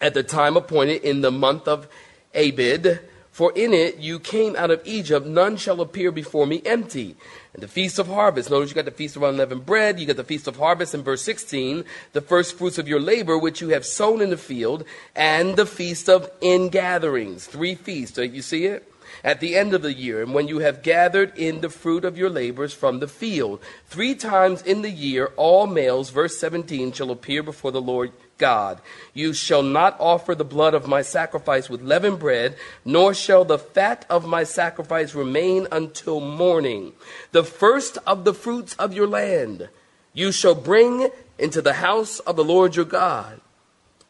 at 0.00 0.14
the 0.14 0.22
time 0.22 0.56
appointed 0.56 1.02
in 1.02 1.20
the 1.20 1.30
month 1.30 1.66
of 1.68 1.88
Abib. 2.34 3.00
For 3.30 3.52
in 3.54 3.72
it 3.72 3.98
you 3.98 4.18
came 4.18 4.56
out 4.56 4.72
of 4.72 4.80
Egypt, 4.84 5.24
none 5.24 5.56
shall 5.56 5.80
appear 5.80 6.10
before 6.10 6.46
me 6.46 6.60
empty. 6.66 7.14
And 7.54 7.62
the 7.62 7.68
feast 7.68 8.00
of 8.00 8.08
harvest, 8.08 8.50
notice 8.50 8.70
you 8.70 8.74
got 8.74 8.84
the 8.84 8.90
feast 8.90 9.14
of 9.14 9.22
unleavened 9.22 9.64
bread, 9.64 10.00
you 10.00 10.06
got 10.06 10.16
the 10.16 10.24
feast 10.24 10.48
of 10.48 10.56
harvest 10.56 10.92
in 10.92 11.02
verse 11.02 11.22
16, 11.22 11.84
the 12.12 12.20
first 12.20 12.58
fruits 12.58 12.78
of 12.78 12.88
your 12.88 12.98
labor 12.98 13.38
which 13.38 13.60
you 13.60 13.68
have 13.68 13.86
sown 13.86 14.20
in 14.20 14.30
the 14.30 14.36
field, 14.36 14.84
and 15.14 15.54
the 15.54 15.66
feast 15.66 16.08
of 16.08 16.28
ingatherings. 16.40 17.46
Three 17.46 17.76
feasts, 17.76 18.16
do 18.16 18.24
you 18.24 18.42
see 18.42 18.66
it? 18.66 18.92
At 19.24 19.40
the 19.40 19.56
end 19.56 19.74
of 19.74 19.82
the 19.82 19.92
year, 19.92 20.22
and 20.22 20.34
when 20.34 20.48
you 20.48 20.58
have 20.60 20.82
gathered 20.82 21.36
in 21.36 21.60
the 21.60 21.70
fruit 21.70 22.04
of 22.04 22.18
your 22.18 22.30
labors 22.30 22.72
from 22.72 23.00
the 23.00 23.08
field, 23.08 23.60
three 23.86 24.14
times 24.14 24.62
in 24.62 24.82
the 24.82 24.90
year 24.90 25.32
all 25.36 25.66
males, 25.66 26.10
verse 26.10 26.38
17, 26.38 26.92
shall 26.92 27.10
appear 27.10 27.42
before 27.42 27.72
the 27.72 27.80
Lord 27.80 28.12
God. 28.38 28.80
You 29.12 29.32
shall 29.32 29.62
not 29.62 29.96
offer 29.98 30.34
the 30.34 30.44
blood 30.44 30.74
of 30.74 30.86
my 30.86 31.02
sacrifice 31.02 31.68
with 31.68 31.82
leavened 31.82 32.20
bread, 32.20 32.56
nor 32.84 33.12
shall 33.12 33.44
the 33.44 33.58
fat 33.58 34.06
of 34.08 34.26
my 34.26 34.44
sacrifice 34.44 35.14
remain 35.14 35.66
until 35.72 36.20
morning. 36.20 36.92
The 37.32 37.44
first 37.44 37.98
of 38.06 38.24
the 38.24 38.34
fruits 38.34 38.74
of 38.74 38.92
your 38.92 39.06
land 39.06 39.68
you 40.14 40.32
shall 40.32 40.54
bring 40.54 41.10
into 41.38 41.62
the 41.62 41.74
house 41.74 42.18
of 42.20 42.36
the 42.36 42.44
Lord 42.44 42.74
your 42.74 42.84
God. 42.84 43.40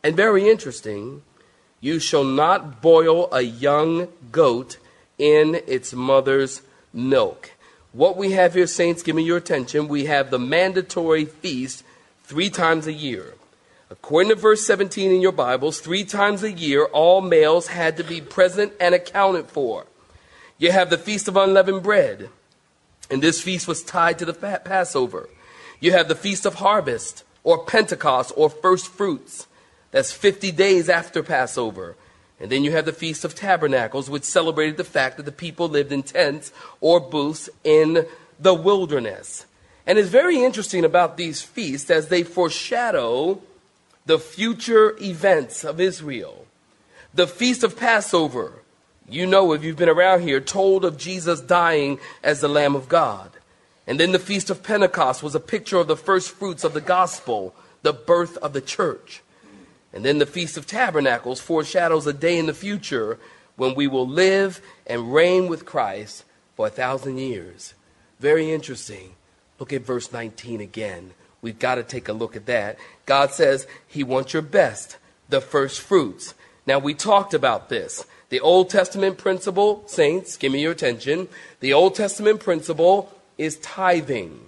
And 0.02 0.16
very 0.16 0.48
interesting, 0.48 1.22
you 1.80 1.98
shall 1.98 2.24
not 2.24 2.80
boil 2.80 3.28
a 3.32 3.42
young 3.42 4.08
goat 4.32 4.78
in 5.18 5.60
its 5.66 5.92
mother's 5.92 6.62
milk. 6.92 7.52
What 7.92 8.16
we 8.16 8.32
have 8.32 8.54
here, 8.54 8.66
saints, 8.66 9.02
give 9.02 9.16
me 9.16 9.22
your 9.22 9.38
attention. 9.38 9.88
We 9.88 10.04
have 10.04 10.30
the 10.30 10.38
mandatory 10.38 11.24
feast 11.24 11.84
three 12.24 12.50
times 12.50 12.86
a 12.86 12.92
year. 12.92 13.34
According 13.90 14.28
to 14.28 14.34
verse 14.34 14.66
17 14.66 15.10
in 15.10 15.22
your 15.22 15.32
Bibles, 15.32 15.80
three 15.80 16.04
times 16.04 16.42
a 16.42 16.52
year, 16.52 16.84
all 16.84 17.22
males 17.22 17.68
had 17.68 17.96
to 17.96 18.04
be 18.04 18.20
present 18.20 18.72
and 18.78 18.94
accounted 18.94 19.46
for. 19.46 19.86
You 20.58 20.72
have 20.72 20.90
the 20.90 20.98
Feast 20.98 21.26
of 21.28 21.36
Unleavened 21.36 21.82
Bread, 21.82 22.28
and 23.10 23.22
this 23.22 23.40
feast 23.40 23.66
was 23.66 23.82
tied 23.82 24.18
to 24.18 24.26
the 24.26 24.34
Passover. 24.34 25.30
You 25.80 25.92
have 25.92 26.08
the 26.08 26.14
Feast 26.14 26.44
of 26.44 26.56
Harvest, 26.56 27.24
or 27.44 27.64
Pentecost, 27.64 28.32
or 28.36 28.50
First 28.50 28.88
Fruits. 28.88 29.46
That's 29.90 30.12
50 30.12 30.52
days 30.52 30.90
after 30.90 31.22
Passover. 31.22 31.96
And 32.40 32.50
then 32.50 32.62
you 32.62 32.70
have 32.72 32.84
the 32.84 32.92
Feast 32.92 33.24
of 33.24 33.34
Tabernacles, 33.34 34.08
which 34.08 34.22
celebrated 34.22 34.76
the 34.76 34.84
fact 34.84 35.16
that 35.16 35.24
the 35.24 35.32
people 35.32 35.68
lived 35.68 35.90
in 35.90 36.02
tents 36.02 36.52
or 36.80 37.00
booths 37.00 37.50
in 37.64 38.06
the 38.38 38.54
wilderness. 38.54 39.46
And 39.86 39.98
it's 39.98 40.08
very 40.08 40.44
interesting 40.44 40.84
about 40.84 41.16
these 41.16 41.42
feasts 41.42 41.90
as 41.90 42.08
they 42.08 42.22
foreshadow 42.22 43.40
the 44.06 44.18
future 44.18 44.96
events 45.02 45.64
of 45.64 45.80
Israel. 45.80 46.46
The 47.14 47.26
Feast 47.26 47.64
of 47.64 47.76
Passover, 47.76 48.52
you 49.08 49.26
know, 49.26 49.52
if 49.52 49.64
you've 49.64 49.76
been 49.76 49.88
around 49.88 50.22
here, 50.22 50.40
told 50.40 50.84
of 50.84 50.98
Jesus 50.98 51.40
dying 51.40 51.98
as 52.22 52.40
the 52.40 52.48
Lamb 52.48 52.76
of 52.76 52.88
God. 52.88 53.30
And 53.86 53.98
then 53.98 54.12
the 54.12 54.18
Feast 54.18 54.50
of 54.50 54.62
Pentecost 54.62 55.22
was 55.22 55.34
a 55.34 55.40
picture 55.40 55.78
of 55.78 55.88
the 55.88 55.96
first 55.96 56.30
fruits 56.30 56.62
of 56.62 56.74
the 56.74 56.80
gospel, 56.80 57.54
the 57.82 57.94
birth 57.94 58.36
of 58.38 58.52
the 58.52 58.60
church. 58.60 59.22
And 59.92 60.04
then 60.04 60.18
the 60.18 60.26
Feast 60.26 60.56
of 60.56 60.66
Tabernacles 60.66 61.40
foreshadows 61.40 62.06
a 62.06 62.12
day 62.12 62.38
in 62.38 62.46
the 62.46 62.54
future 62.54 63.18
when 63.56 63.74
we 63.74 63.86
will 63.86 64.06
live 64.06 64.60
and 64.86 65.12
reign 65.12 65.48
with 65.48 65.64
Christ 65.64 66.24
for 66.54 66.66
a 66.66 66.70
thousand 66.70 67.18
years. 67.18 67.74
Very 68.20 68.52
interesting. 68.52 69.14
Look 69.58 69.72
at 69.72 69.82
verse 69.82 70.12
19 70.12 70.60
again. 70.60 71.12
We've 71.40 71.58
got 71.58 71.76
to 71.76 71.82
take 71.82 72.08
a 72.08 72.12
look 72.12 72.36
at 72.36 72.46
that. 72.46 72.78
God 73.06 73.32
says 73.32 73.66
He 73.86 74.04
wants 74.04 74.32
your 74.32 74.42
best, 74.42 74.96
the 75.28 75.40
first 75.40 75.80
fruits. 75.80 76.34
Now, 76.66 76.78
we 76.78 76.94
talked 76.94 77.32
about 77.32 77.68
this. 77.68 78.04
The 78.28 78.40
Old 78.40 78.68
Testament 78.68 79.16
principle, 79.18 79.84
saints, 79.86 80.36
give 80.36 80.52
me 80.52 80.60
your 80.60 80.72
attention. 80.72 81.28
The 81.60 81.72
Old 81.72 81.94
Testament 81.94 82.40
principle 82.40 83.12
is 83.38 83.56
tithing. 83.58 84.40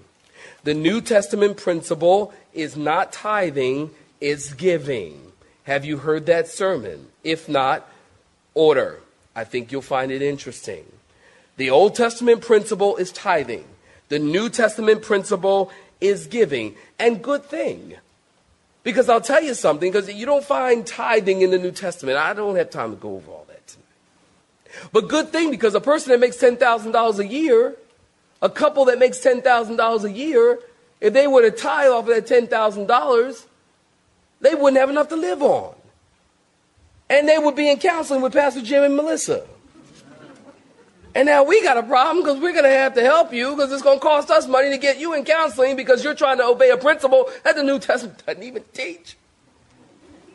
The 0.65 0.75
New 0.75 1.01
Testament 1.01 1.57
principle 1.57 2.35
is 2.53 2.77
not 2.77 3.13
tithing, 3.13 3.91
it's 4.21 4.53
giving. 4.53 5.30
Have 5.71 5.85
you 5.85 5.99
heard 5.99 6.27
that 6.27 6.49
sermon? 6.49 7.07
If 7.23 7.49
not, 7.49 7.89
order. 8.55 8.99
I 9.37 9.45
think 9.45 9.71
you'll 9.71 9.83
find 9.83 10.11
it 10.11 10.21
interesting. 10.21 10.85
The 11.59 11.71
Old 11.71 11.95
Testament 11.95 12.41
principle 12.41 12.97
is 12.97 13.13
tithing. 13.13 13.67
The 14.09 14.19
New 14.19 14.49
Testament 14.49 15.03
principle 15.03 15.71
is 16.01 16.27
giving. 16.27 16.75
And 16.99 17.23
good 17.23 17.45
thing. 17.45 17.95
Because 18.83 19.09
I'll 19.09 19.21
tell 19.21 19.45
you 19.45 19.55
something, 19.55 19.93
because 19.93 20.13
you 20.13 20.27
don't 20.27 20.43
find 20.45 20.85
tithing 20.85 21.43
in 21.43 21.53
the 21.53 21.59
New 21.59 21.71
Testament. 21.71 22.19
I 22.19 22.33
don't 22.33 22.57
have 22.57 22.71
time 22.71 22.91
to 22.91 22.97
go 22.97 23.15
over 23.15 23.31
all 23.31 23.47
that 23.47 23.65
tonight. 23.69 24.91
But 24.93 25.07
good 25.07 25.29
thing, 25.29 25.53
because 25.53 25.77
a 25.77 25.81
person 25.81 26.11
that 26.11 26.19
makes 26.19 26.39
$10,000 26.39 27.19
a 27.21 27.27
year, 27.29 27.77
a 28.43 28.51
couple 28.51 28.87
that 28.87 28.99
makes 28.99 29.19
$10,000 29.19 30.03
a 30.03 30.11
year, 30.11 30.59
if 31.01 31.13
they 31.13 31.29
were 31.29 31.43
to 31.43 31.53
tithe 31.53 31.93
off 31.93 32.09
of 32.09 32.15
that 32.17 32.27
$10,000, 32.27 33.47
they 34.41 34.55
wouldn't 34.55 34.79
have 34.79 34.91
enough 34.91 35.09
to 35.09 35.17
live 35.17 35.43
on. 35.43 35.75
And 37.09 37.29
they 37.29 37.39
would 37.39 37.57
be 37.57 37.69
in 37.69 37.79
counseling 37.79 38.23
with 38.23 38.33
Pastor 38.33 38.63
Jim 38.63 38.85
and 38.85 38.97
Melissa. 38.97 39.45
And 41.15 41.27
now 41.27 41.43
we 41.43 41.63
got 41.63 41.77
a 41.77 41.83
problem 41.83 42.23
because 42.25 42.41
we're 42.41 42.53
going 42.53 42.65
to 42.65 42.71
have 42.71 42.95
to 42.95 43.03
help 43.03 43.33
you 43.33 43.57
because 43.57 43.73
it's 43.73 43.83
going 43.83 43.99
to 43.99 44.03
cost 44.03 44.31
us 44.31 44.47
money 44.47 44.71
to 44.71 44.79
get 44.79 45.01
you 45.01 45.15
in 45.15 45.25
counseling 45.25 45.75
because 45.75 46.05
you're 46.05 46.15
trying 46.15 46.39
to 46.39 46.45
obey 46.45 46.71
a 46.71 46.77
principle 46.77 47.29
that 47.43 47.57
the 47.57 47.65
New 47.65 47.81
Testament 47.81 48.23
doesn't 48.27 48.43
even 48.43 48.63
teach. 48.73 49.17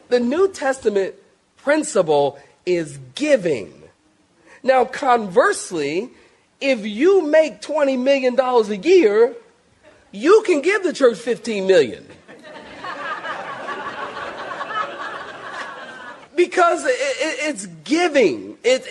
The 0.09 0.19
New 0.19 0.51
Testament 0.51 1.15
principle 1.57 2.38
is 2.65 3.00
giving. 3.15 3.83
Now, 4.63 4.83
conversely, 4.83 6.09
if 6.59 6.85
you 6.85 7.25
make 7.25 7.62
$20 7.62 7.97
million 7.97 8.38
a 8.38 8.88
year, 8.88 9.35
you 10.12 10.43
can 10.45 10.62
give 10.62 10.83
the 10.83 10.91
church 10.91 11.17
$15 11.17 11.67
million. 11.67 12.05
Because 16.36 16.86
it's 16.88 17.65
giving. 17.84 18.58
it's, 18.63 18.86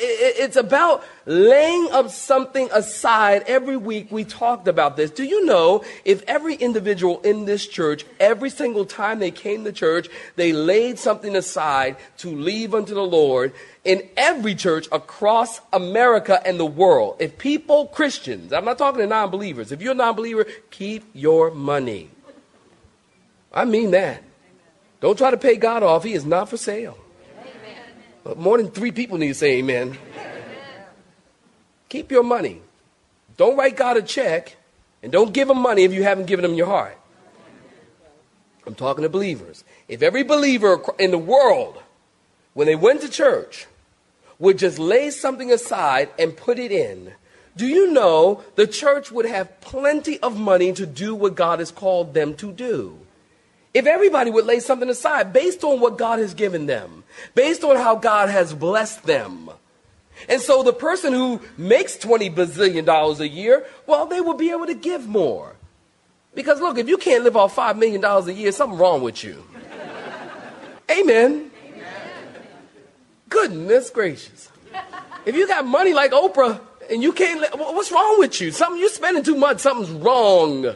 it's 0.00 0.56
about 0.56 1.04
laying 1.26 1.90
up 1.92 2.10
something 2.10 2.68
aside. 2.72 3.44
Every 3.46 3.76
week 3.76 4.10
we 4.10 4.24
talked 4.24 4.66
about 4.68 4.96
this. 4.96 5.10
Do 5.10 5.24
you 5.24 5.44
know 5.44 5.84
if 6.04 6.22
every 6.22 6.54
individual 6.54 7.20
in 7.20 7.44
this 7.44 7.66
church, 7.66 8.04
every 8.18 8.50
single 8.50 8.84
time 8.84 9.18
they 9.18 9.30
came 9.30 9.64
to 9.64 9.72
church, 9.72 10.08
they 10.36 10.52
laid 10.52 10.98
something 10.98 11.36
aside 11.36 11.96
to 12.18 12.30
leave 12.34 12.74
unto 12.74 12.94
the 12.94 13.04
Lord 13.04 13.52
in 13.84 14.02
every 14.16 14.54
church 14.54 14.86
across 14.92 15.60
America 15.72 16.46
and 16.46 16.58
the 16.58 16.66
world? 16.66 17.16
If 17.20 17.38
people, 17.38 17.86
Christians, 17.86 18.52
I'm 18.52 18.64
not 18.64 18.78
talking 18.78 19.00
to 19.00 19.06
non 19.06 19.30
believers, 19.30 19.72
if 19.72 19.80
you're 19.80 19.92
a 19.92 19.96
non 19.96 20.14
believer, 20.14 20.46
keep 20.70 21.04
your 21.14 21.50
money. 21.50 22.10
I 23.52 23.64
mean 23.64 23.92
that. 23.92 24.22
Don't 25.00 25.16
try 25.16 25.30
to 25.30 25.36
pay 25.36 25.56
God 25.56 25.82
off. 25.82 26.04
He 26.04 26.12
is 26.12 26.24
not 26.24 26.48
for 26.48 26.56
sale. 26.56 26.98
Amen. 28.26 28.38
More 28.38 28.58
than 28.58 28.70
three 28.70 28.92
people 28.92 29.18
need 29.18 29.28
to 29.28 29.34
say 29.34 29.58
amen. 29.58 29.96
amen. 30.14 30.84
Keep 31.88 32.10
your 32.10 32.24
money. 32.24 32.62
Don't 33.36 33.56
write 33.56 33.76
God 33.76 33.96
a 33.96 34.02
check 34.02 34.56
and 35.02 35.12
don't 35.12 35.32
give 35.32 35.48
him 35.48 35.58
money 35.58 35.84
if 35.84 35.92
you 35.92 36.02
haven't 36.02 36.26
given 36.26 36.44
him 36.44 36.54
your 36.54 36.66
heart. 36.66 36.98
I'm 38.66 38.74
talking 38.74 39.02
to 39.02 39.08
believers. 39.08 39.64
If 39.86 40.02
every 40.02 40.24
believer 40.24 40.82
in 40.98 41.10
the 41.10 41.18
world, 41.18 41.82
when 42.52 42.66
they 42.66 42.76
went 42.76 43.00
to 43.00 43.08
church, 43.08 43.66
would 44.38 44.58
just 44.58 44.78
lay 44.78 45.10
something 45.10 45.50
aside 45.50 46.10
and 46.18 46.36
put 46.36 46.58
it 46.58 46.70
in, 46.70 47.12
do 47.56 47.66
you 47.66 47.90
know 47.92 48.44
the 48.56 48.66
church 48.66 49.10
would 49.10 49.26
have 49.26 49.60
plenty 49.60 50.18
of 50.20 50.38
money 50.38 50.72
to 50.72 50.84
do 50.86 51.14
what 51.14 51.34
God 51.34 51.60
has 51.60 51.70
called 51.70 52.14
them 52.14 52.34
to 52.34 52.52
do? 52.52 52.98
If 53.78 53.86
everybody 53.86 54.28
would 54.28 54.44
lay 54.44 54.58
something 54.58 54.88
aside 54.88 55.32
based 55.32 55.62
on 55.62 55.78
what 55.78 55.98
God 55.98 56.18
has 56.18 56.34
given 56.34 56.66
them, 56.66 57.04
based 57.36 57.62
on 57.62 57.76
how 57.76 57.94
God 57.94 58.28
has 58.28 58.52
blessed 58.52 59.04
them. 59.04 59.50
And 60.28 60.40
so 60.40 60.64
the 60.64 60.72
person 60.72 61.12
who 61.12 61.40
makes 61.56 61.96
$20 61.96 62.34
bazillion 62.34 63.20
a 63.20 63.28
year, 63.28 63.64
well, 63.86 64.04
they 64.06 64.20
will 64.20 64.34
be 64.34 64.50
able 64.50 64.66
to 64.66 64.74
give 64.74 65.06
more. 65.06 65.54
Because 66.34 66.60
look, 66.60 66.76
if 66.76 66.88
you 66.88 66.96
can't 66.98 67.22
live 67.22 67.36
off 67.36 67.54
$5 67.54 67.78
million 67.78 68.04
a 68.04 68.32
year, 68.32 68.50
something 68.50 68.76
wrong 68.76 69.00
with 69.00 69.22
you. 69.22 69.44
Amen. 70.90 71.48
Amen. 71.64 71.86
Goodness 73.28 73.90
gracious. 73.90 74.50
If 75.24 75.36
you 75.36 75.46
got 75.46 75.64
money 75.64 75.94
like 75.94 76.10
Oprah 76.10 76.60
and 76.90 77.00
you 77.00 77.12
can't, 77.12 77.46
what's 77.56 77.92
wrong 77.92 78.18
with 78.18 78.40
you? 78.40 78.50
Something 78.50 78.80
you're 78.80 78.90
spending 78.90 79.22
too 79.22 79.36
much, 79.36 79.60
something's 79.60 79.90
wrong. 79.90 80.74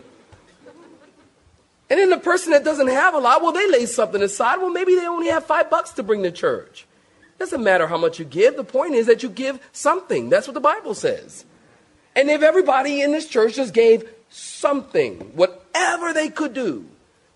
And 1.93 2.01
then 2.01 2.09
the 2.09 2.17
person 2.17 2.53
that 2.53 2.65
doesn't 2.65 2.87
have 2.87 3.13
a 3.13 3.19
lot, 3.19 3.43
well, 3.43 3.53
they 3.53 3.71
lay 3.71 3.85
something 3.85 4.23
aside. 4.23 4.57
Well, 4.57 4.71
maybe 4.71 4.95
they 4.95 5.07
only 5.07 5.29
have 5.29 5.45
five 5.45 5.69
bucks 5.69 5.91
to 5.91 6.03
bring 6.03 6.23
to 6.23 6.31
church. 6.31 6.87
Doesn't 7.39 7.63
matter 7.63 7.87
how 7.87 7.99
much 7.99 8.19
you 8.19 8.25
give. 8.25 8.57
The 8.57 8.65
point 8.65 8.95
is 8.95 9.05
that 9.09 9.23
you 9.23 9.29
give 9.29 9.61
something. 9.73 10.31
That's 10.31 10.49
what 10.49 10.55
the 10.55 10.61
Bible 10.61 10.95
says. 10.95 11.45
And 12.17 12.31
if 12.31 12.41
everybody 12.41 13.03
in 13.03 13.13
this 13.13 13.29
church 13.29 13.57
just 13.57 13.75
gave 13.75 14.09
something, 14.31 15.33
whatever 15.35 16.15
they 16.15 16.31
could 16.31 16.55
do, 16.55 16.87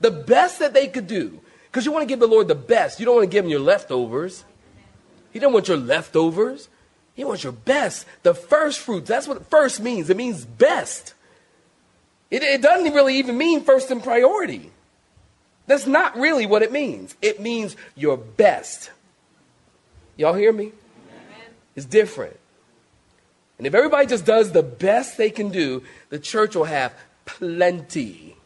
the 0.00 0.10
best 0.10 0.58
that 0.60 0.72
they 0.72 0.88
could 0.88 1.06
do, 1.06 1.38
because 1.66 1.84
you 1.84 1.92
want 1.92 2.04
to 2.04 2.06
give 2.06 2.20
the 2.20 2.26
Lord 2.26 2.48
the 2.48 2.54
best. 2.54 2.98
You 2.98 3.04
don't 3.04 3.16
want 3.16 3.30
to 3.30 3.30
give 3.30 3.44
him 3.44 3.50
your 3.50 3.60
leftovers. 3.60 4.42
He 5.34 5.38
don't 5.38 5.52
want 5.52 5.68
your 5.68 5.76
leftovers. 5.76 6.70
He 7.12 7.24
wants 7.24 7.44
your 7.44 7.52
best, 7.52 8.06
the 8.22 8.32
first 8.32 8.80
fruits. 8.80 9.06
That's 9.06 9.28
what 9.28 9.50
first 9.50 9.80
means. 9.80 10.08
It 10.08 10.16
means 10.16 10.46
best. 10.46 11.12
It, 12.30 12.42
it 12.42 12.62
doesn't 12.62 12.92
really 12.92 13.16
even 13.18 13.38
mean 13.38 13.62
first 13.62 13.90
in 13.90 14.00
priority. 14.00 14.70
That's 15.66 15.86
not 15.86 16.16
really 16.16 16.46
what 16.46 16.62
it 16.62 16.72
means. 16.72 17.14
It 17.22 17.40
means 17.40 17.76
your 17.94 18.16
best. 18.16 18.90
Y'all 20.16 20.34
hear 20.34 20.52
me? 20.52 20.66
Amen. 20.66 21.54
It's 21.74 21.86
different. 21.86 22.38
And 23.58 23.66
if 23.66 23.74
everybody 23.74 24.06
just 24.06 24.24
does 24.24 24.52
the 24.52 24.62
best 24.62 25.16
they 25.16 25.30
can 25.30 25.50
do, 25.50 25.82
the 26.10 26.18
church 26.18 26.54
will 26.54 26.64
have 26.64 26.92
plenty. 27.24 28.36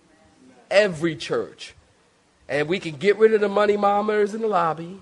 Every 0.70 1.16
church. 1.16 1.74
And 2.48 2.68
we 2.68 2.78
can 2.78 2.96
get 2.96 3.16
rid 3.18 3.34
of 3.34 3.40
the 3.40 3.48
money 3.48 3.76
mamas 3.76 4.34
in 4.34 4.40
the 4.40 4.48
lobby. 4.48 5.00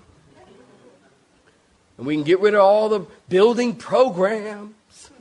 And 1.97 2.07
we 2.07 2.15
can 2.15 2.23
get 2.23 2.39
rid 2.39 2.53
of 2.53 2.61
all 2.61 2.89
the 2.89 3.05
building 3.27 3.75
programs. 3.75 5.11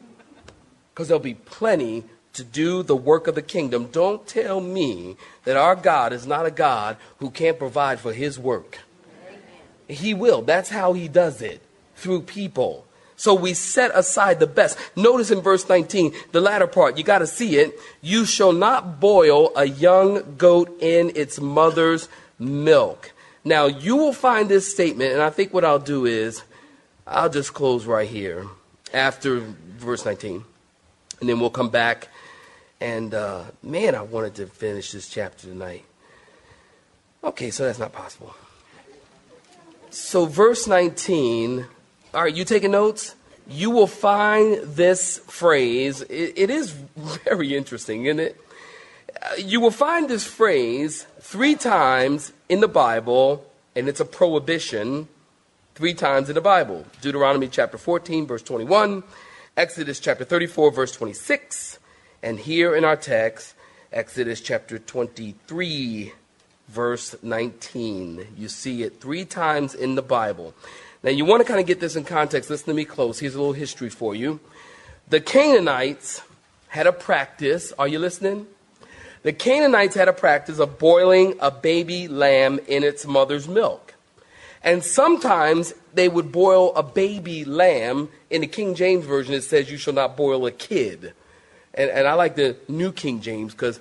Because 0.92 1.08
there'll 1.08 1.20
be 1.20 1.34
plenty 1.34 2.04
to 2.38 2.44
do 2.44 2.82
the 2.82 2.96
work 2.96 3.26
of 3.26 3.34
the 3.34 3.42
kingdom. 3.42 3.88
Don't 3.92 4.26
tell 4.26 4.60
me 4.60 5.16
that 5.44 5.56
our 5.56 5.76
God 5.76 6.12
is 6.12 6.26
not 6.26 6.46
a 6.46 6.50
God 6.50 6.96
who 7.18 7.30
can't 7.30 7.58
provide 7.58 8.00
for 8.00 8.12
his 8.12 8.38
work. 8.38 8.78
Amen. 9.28 9.40
He 9.88 10.14
will. 10.14 10.42
That's 10.42 10.70
how 10.70 10.94
he 10.94 11.06
does 11.06 11.42
it 11.42 11.60
through 11.96 12.22
people. 12.22 12.86
So 13.16 13.34
we 13.34 13.52
set 13.52 13.90
aside 13.94 14.38
the 14.38 14.46
best. 14.46 14.78
Notice 14.94 15.32
in 15.32 15.40
verse 15.40 15.68
19, 15.68 16.14
the 16.30 16.40
latter 16.40 16.68
part, 16.68 16.96
you 16.96 17.02
got 17.02 17.18
to 17.18 17.26
see 17.26 17.56
it. 17.56 17.78
You 18.00 18.24
shall 18.24 18.52
not 18.52 19.00
boil 19.00 19.50
a 19.56 19.66
young 19.66 20.36
goat 20.36 20.80
in 20.80 21.10
its 21.16 21.40
mother's 21.40 22.08
milk. 22.38 23.12
Now, 23.44 23.66
you 23.66 23.96
will 23.96 24.12
find 24.12 24.48
this 24.48 24.70
statement, 24.70 25.12
and 25.12 25.22
I 25.22 25.30
think 25.30 25.52
what 25.52 25.64
I'll 25.64 25.80
do 25.80 26.06
is 26.06 26.42
I'll 27.06 27.30
just 27.30 27.54
close 27.54 27.86
right 27.86 28.08
here 28.08 28.46
after 28.94 29.40
verse 29.78 30.04
19, 30.04 30.44
and 31.20 31.28
then 31.28 31.40
we'll 31.40 31.50
come 31.50 31.70
back 31.70 32.08
and 32.80 33.14
uh, 33.14 33.44
man, 33.62 33.94
I 33.94 34.02
wanted 34.02 34.34
to 34.36 34.46
finish 34.46 34.92
this 34.92 35.08
chapter 35.08 35.48
tonight. 35.48 35.84
Okay, 37.22 37.50
so 37.50 37.64
that's 37.64 37.78
not 37.78 37.92
possible. 37.92 38.34
So, 39.90 40.26
verse 40.26 40.66
19, 40.66 41.66
all 42.14 42.22
right, 42.22 42.34
you 42.34 42.44
taking 42.44 42.70
notes? 42.70 43.14
You 43.48 43.70
will 43.70 43.86
find 43.86 44.62
this 44.62 45.18
phrase. 45.18 46.02
it, 46.02 46.34
it 46.36 46.50
is 46.50 46.70
very 47.24 47.56
interesting, 47.56 48.04
isn't 48.04 48.20
it? 48.20 48.40
Uh, 49.20 49.34
you 49.38 49.60
will 49.60 49.70
find 49.70 50.08
this 50.08 50.24
phrase 50.24 51.06
three 51.20 51.54
times 51.54 52.32
in 52.48 52.60
the 52.60 52.68
Bible, 52.68 53.44
and 53.74 53.88
it's 53.88 54.00
a 54.00 54.04
prohibition 54.04 55.08
three 55.74 55.94
times 55.94 56.28
in 56.28 56.34
the 56.34 56.40
Bible 56.40 56.84
Deuteronomy 57.00 57.48
chapter 57.48 57.78
14, 57.78 58.26
verse 58.26 58.42
21, 58.42 59.02
Exodus 59.56 59.98
chapter 59.98 60.24
34, 60.24 60.70
verse 60.70 60.92
26, 60.92 61.78
and 62.22 62.38
here 62.38 62.74
in 62.74 62.84
our 62.84 62.96
text, 62.96 63.54
Exodus 63.92 64.40
chapter 64.40 64.78
23, 64.78 66.12
verse 66.68 67.14
19. 67.22 68.26
You 68.36 68.48
see 68.48 68.82
it 68.82 69.00
three 69.00 69.24
times 69.24 69.74
in 69.74 69.94
the 69.94 70.02
Bible. 70.02 70.52
Now, 71.02 71.10
you 71.10 71.24
want 71.24 71.42
to 71.42 71.48
kind 71.48 71.60
of 71.60 71.66
get 71.66 71.78
this 71.78 71.94
in 71.94 72.04
context. 72.04 72.50
Listen 72.50 72.66
to 72.68 72.74
me 72.74 72.84
close. 72.84 73.20
Here's 73.20 73.36
a 73.36 73.38
little 73.38 73.52
history 73.52 73.88
for 73.88 74.16
you. 74.16 74.40
The 75.08 75.20
Canaanites 75.20 76.22
had 76.68 76.88
a 76.88 76.92
practice. 76.92 77.72
Are 77.78 77.86
you 77.86 78.00
listening? 78.00 78.48
The 79.22 79.32
Canaanites 79.32 79.94
had 79.94 80.08
a 80.08 80.12
practice 80.12 80.58
of 80.58 80.78
boiling 80.78 81.34
a 81.40 81.50
baby 81.50 82.08
lamb 82.08 82.58
in 82.66 82.82
its 82.82 83.06
mother's 83.06 83.46
milk. 83.46 83.94
And 84.62 84.82
sometimes 84.82 85.72
they 85.94 86.08
would 86.08 86.32
boil 86.32 86.74
a 86.74 86.82
baby 86.82 87.44
lamb. 87.44 88.08
In 88.28 88.40
the 88.40 88.48
King 88.48 88.74
James 88.74 89.06
Version, 89.06 89.34
it 89.34 89.44
says, 89.44 89.70
You 89.70 89.76
shall 89.76 89.94
not 89.94 90.16
boil 90.16 90.46
a 90.46 90.50
kid. 90.50 91.14
And, 91.74 91.90
and 91.90 92.06
I 92.06 92.14
like 92.14 92.36
the 92.36 92.56
New 92.68 92.92
King 92.92 93.20
James 93.20 93.52
because 93.52 93.80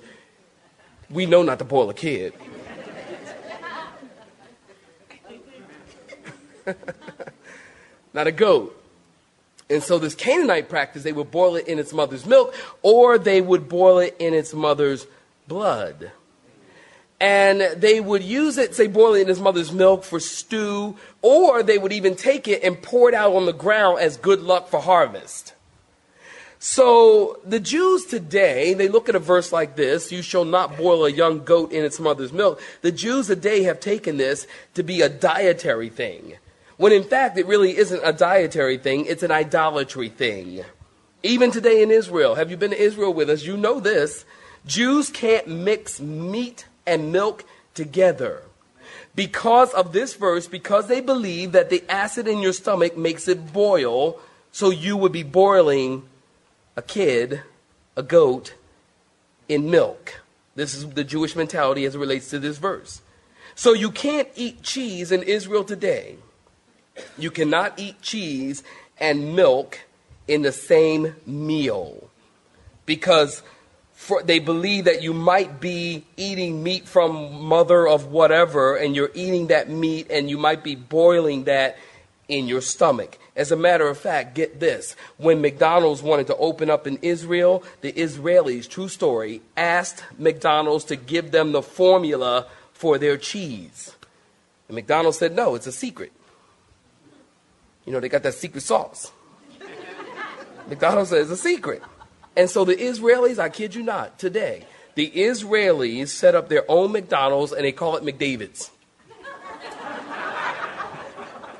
we 1.10 1.26
know 1.26 1.42
not 1.42 1.58
to 1.58 1.64
boil 1.64 1.90
a 1.90 1.94
kid. 1.94 2.34
not 8.12 8.26
a 8.26 8.32
goat. 8.32 8.74
And 9.70 9.82
so, 9.82 9.98
this 9.98 10.14
Canaanite 10.14 10.68
practice, 10.68 11.02
they 11.02 11.12
would 11.12 11.30
boil 11.30 11.56
it 11.56 11.68
in 11.68 11.78
its 11.78 11.92
mother's 11.92 12.24
milk, 12.24 12.54
or 12.82 13.18
they 13.18 13.40
would 13.40 13.68
boil 13.68 13.98
it 13.98 14.16
in 14.18 14.32
its 14.32 14.54
mother's 14.54 15.06
blood. 15.46 16.10
And 17.20 17.60
they 17.76 18.00
would 18.00 18.22
use 18.22 18.58
it, 18.58 18.74
say, 18.74 18.86
boil 18.86 19.14
it 19.14 19.22
in 19.22 19.28
its 19.28 19.40
mother's 19.40 19.72
milk 19.72 20.04
for 20.04 20.20
stew, 20.20 20.96
or 21.20 21.62
they 21.62 21.76
would 21.76 21.92
even 21.92 22.14
take 22.14 22.48
it 22.48 22.62
and 22.62 22.80
pour 22.80 23.08
it 23.08 23.14
out 23.14 23.34
on 23.34 23.44
the 23.44 23.52
ground 23.52 23.98
as 23.98 24.16
good 24.16 24.40
luck 24.40 24.68
for 24.68 24.80
harvest. 24.80 25.52
So 26.58 27.38
the 27.44 27.60
Jews 27.60 28.04
today, 28.04 28.74
they 28.74 28.88
look 28.88 29.08
at 29.08 29.14
a 29.14 29.20
verse 29.20 29.52
like 29.52 29.76
this, 29.76 30.10
you 30.10 30.22
shall 30.22 30.44
not 30.44 30.76
boil 30.76 31.04
a 31.04 31.10
young 31.10 31.44
goat 31.44 31.72
in 31.72 31.84
its 31.84 32.00
mother's 32.00 32.32
milk. 32.32 32.60
The 32.82 32.90
Jews 32.90 33.28
today 33.28 33.62
have 33.62 33.78
taken 33.78 34.16
this 34.16 34.46
to 34.74 34.82
be 34.82 35.00
a 35.00 35.08
dietary 35.08 35.88
thing 35.88 36.36
when 36.78 36.92
in 36.92 37.02
fact 37.04 37.36
it 37.36 37.46
really 37.46 37.76
isn't 37.76 38.00
a 38.02 38.12
dietary 38.12 38.78
thing, 38.78 39.04
it's 39.04 39.22
an 39.22 39.30
idolatry 39.30 40.08
thing. 40.08 40.64
Even 41.22 41.50
today 41.50 41.82
in 41.82 41.90
Israel, 41.90 42.36
have 42.36 42.50
you 42.50 42.56
been 42.56 42.70
to 42.70 42.80
Israel 42.80 43.12
with 43.12 43.28
us? 43.28 43.42
You 43.44 43.56
know 43.56 43.80
this. 43.80 44.24
Jews 44.64 45.10
can't 45.10 45.48
mix 45.48 46.00
meat 46.00 46.66
and 46.86 47.12
milk 47.12 47.44
together. 47.74 48.42
Because 49.16 49.74
of 49.74 49.92
this 49.92 50.14
verse, 50.14 50.46
because 50.46 50.86
they 50.86 51.00
believe 51.00 51.50
that 51.50 51.70
the 51.70 51.82
acid 51.88 52.28
in 52.28 52.38
your 52.38 52.52
stomach 52.52 52.96
makes 52.96 53.26
it 53.26 53.52
boil, 53.52 54.20
so 54.52 54.70
you 54.70 54.96
would 54.96 55.12
be 55.12 55.24
boiling 55.24 56.07
a 56.78 56.82
kid, 56.82 57.42
a 57.96 58.04
goat, 58.04 58.54
in 59.48 59.68
milk. 59.68 60.20
This 60.54 60.74
is 60.74 60.88
the 60.90 61.02
Jewish 61.02 61.34
mentality 61.34 61.84
as 61.84 61.96
it 61.96 61.98
relates 61.98 62.30
to 62.30 62.38
this 62.38 62.58
verse. 62.58 63.02
So 63.56 63.72
you 63.72 63.90
can't 63.90 64.28
eat 64.36 64.62
cheese 64.62 65.10
in 65.10 65.24
Israel 65.24 65.64
today. 65.64 66.18
You 67.18 67.32
cannot 67.32 67.80
eat 67.80 68.00
cheese 68.00 68.62
and 69.00 69.34
milk 69.34 69.80
in 70.28 70.42
the 70.42 70.52
same 70.52 71.16
meal 71.26 72.10
because 72.86 73.42
for, 73.92 74.22
they 74.22 74.38
believe 74.38 74.84
that 74.84 75.02
you 75.02 75.12
might 75.12 75.60
be 75.60 76.04
eating 76.16 76.62
meat 76.62 76.86
from 76.86 77.42
mother 77.42 77.88
of 77.88 78.06
whatever 78.12 78.76
and 78.76 78.94
you're 78.94 79.10
eating 79.14 79.48
that 79.48 79.68
meat 79.68 80.06
and 80.10 80.30
you 80.30 80.38
might 80.38 80.62
be 80.62 80.76
boiling 80.76 81.44
that 81.44 81.76
in 82.28 82.46
your 82.46 82.60
stomach. 82.60 83.18
As 83.38 83.52
a 83.52 83.56
matter 83.56 83.86
of 83.86 83.96
fact, 83.96 84.34
get 84.34 84.58
this. 84.58 84.96
When 85.16 85.40
McDonald's 85.40 86.02
wanted 86.02 86.26
to 86.26 86.36
open 86.38 86.68
up 86.68 86.88
in 86.88 86.98
Israel, 87.02 87.62
the 87.82 87.92
Israelis, 87.92 88.68
true 88.68 88.88
story, 88.88 89.42
asked 89.56 90.02
McDonald's 90.18 90.84
to 90.86 90.96
give 90.96 91.30
them 91.30 91.52
the 91.52 91.62
formula 91.62 92.48
for 92.72 92.98
their 92.98 93.16
cheese. 93.16 93.94
And 94.66 94.74
McDonald's 94.74 95.18
said, 95.18 95.36
no, 95.36 95.54
it's 95.54 95.68
a 95.68 95.72
secret. 95.72 96.10
You 97.86 97.92
know, 97.92 98.00
they 98.00 98.08
got 98.08 98.24
that 98.24 98.34
secret 98.34 98.62
sauce. 98.62 99.12
McDonald's 100.68 101.10
says 101.10 101.30
it's 101.30 101.40
a 101.40 101.42
secret. 101.42 101.80
And 102.36 102.50
so 102.50 102.64
the 102.64 102.74
Israelis, 102.74 103.38
I 103.38 103.50
kid 103.50 103.72
you 103.72 103.84
not, 103.84 104.18
today, 104.18 104.66
the 104.96 105.12
Israelis 105.12 106.08
set 106.08 106.34
up 106.34 106.48
their 106.48 106.64
own 106.68 106.90
McDonald's 106.90 107.52
and 107.52 107.64
they 107.64 107.70
call 107.70 107.96
it 107.96 108.02
McDavid's. 108.02 108.72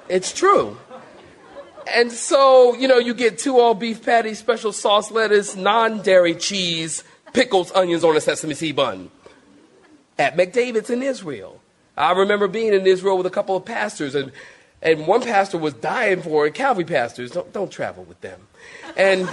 It's 0.09 0.33
true. 0.33 0.77
And 1.95 2.13
so, 2.13 2.75
you 2.75 2.89
know, 2.89 2.99
you 2.99 3.15
get 3.15 3.39
two 3.39 3.59
all 3.59 3.75
beef 3.75 4.05
patties, 4.05 4.39
special 4.39 4.73
sauce, 4.73 5.11
lettuce, 5.11 5.57
non 5.57 6.03
dairy 6.03 6.35
cheese, 6.35 7.05
pickles, 7.33 7.73
onions 7.73 8.05
on 8.05 8.17
a 8.17 8.21
sesame 8.21 8.55
seed 8.55 8.77
bun 8.77 9.11
at 10.19 10.37
McDavid's 10.37 10.91
in 10.91 11.03
Israel. 11.03 11.61
I 11.97 12.13
remember 12.13 12.49
being 12.49 12.75
in 12.75 12.87
Israel 12.87 13.17
with 13.17 13.27
a 13.27 13.31
couple 13.31 13.57
of 13.57 13.65
pastors, 13.65 14.15
and 14.15 14.33
and 14.81 15.07
one 15.07 15.23
pastor 15.23 15.59
was 15.59 15.75
dying 15.75 16.23
for 16.23 16.47
it. 16.47 16.55
Calvary 16.55 16.85
pastors, 16.85 17.33
don't, 17.33 17.53
don't 17.53 17.71
travel 17.71 18.05
with 18.05 18.21
them. 18.21 18.41
And 18.97 19.29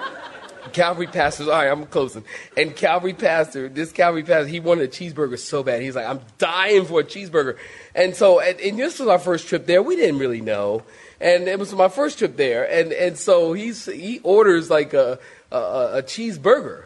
Calvary 0.72 1.06
pastors, 1.06 1.48
all 1.48 1.54
right, 1.54 1.70
I'm 1.70 1.84
closing. 1.86 2.24
And 2.56 2.74
Calvary 2.74 3.12
pastor, 3.12 3.68
this 3.68 3.92
Calvary 3.92 4.22
pastor, 4.22 4.46
he 4.46 4.58
wanted 4.58 4.84
a 4.84 4.88
cheeseburger 4.88 5.38
so 5.38 5.62
bad. 5.62 5.82
He's 5.82 5.96
like, 5.96 6.06
I'm 6.06 6.20
dying 6.38 6.86
for 6.86 7.00
a 7.00 7.04
cheeseburger. 7.04 7.58
And 7.94 8.16
so, 8.16 8.40
and, 8.40 8.58
and 8.60 8.78
this 8.78 8.98
was 8.98 9.08
our 9.08 9.18
first 9.18 9.48
trip 9.48 9.66
there. 9.66 9.82
We 9.82 9.96
didn't 9.96 10.18
really 10.18 10.40
know. 10.40 10.82
And 11.20 11.48
it 11.48 11.58
was 11.58 11.74
my 11.74 11.88
first 11.88 12.18
trip 12.18 12.36
there. 12.36 12.64
And, 12.70 12.92
and 12.92 13.18
so 13.18 13.52
he's, 13.52 13.86
he 13.86 14.20
orders 14.22 14.70
like 14.70 14.94
a, 14.94 15.18
a, 15.52 15.56
a 15.56 16.02
cheeseburger. 16.02 16.84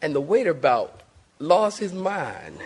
And 0.00 0.14
the 0.14 0.20
waiter 0.20 0.50
about 0.50 1.00
lost 1.38 1.78
his 1.78 1.92
mind 1.92 2.58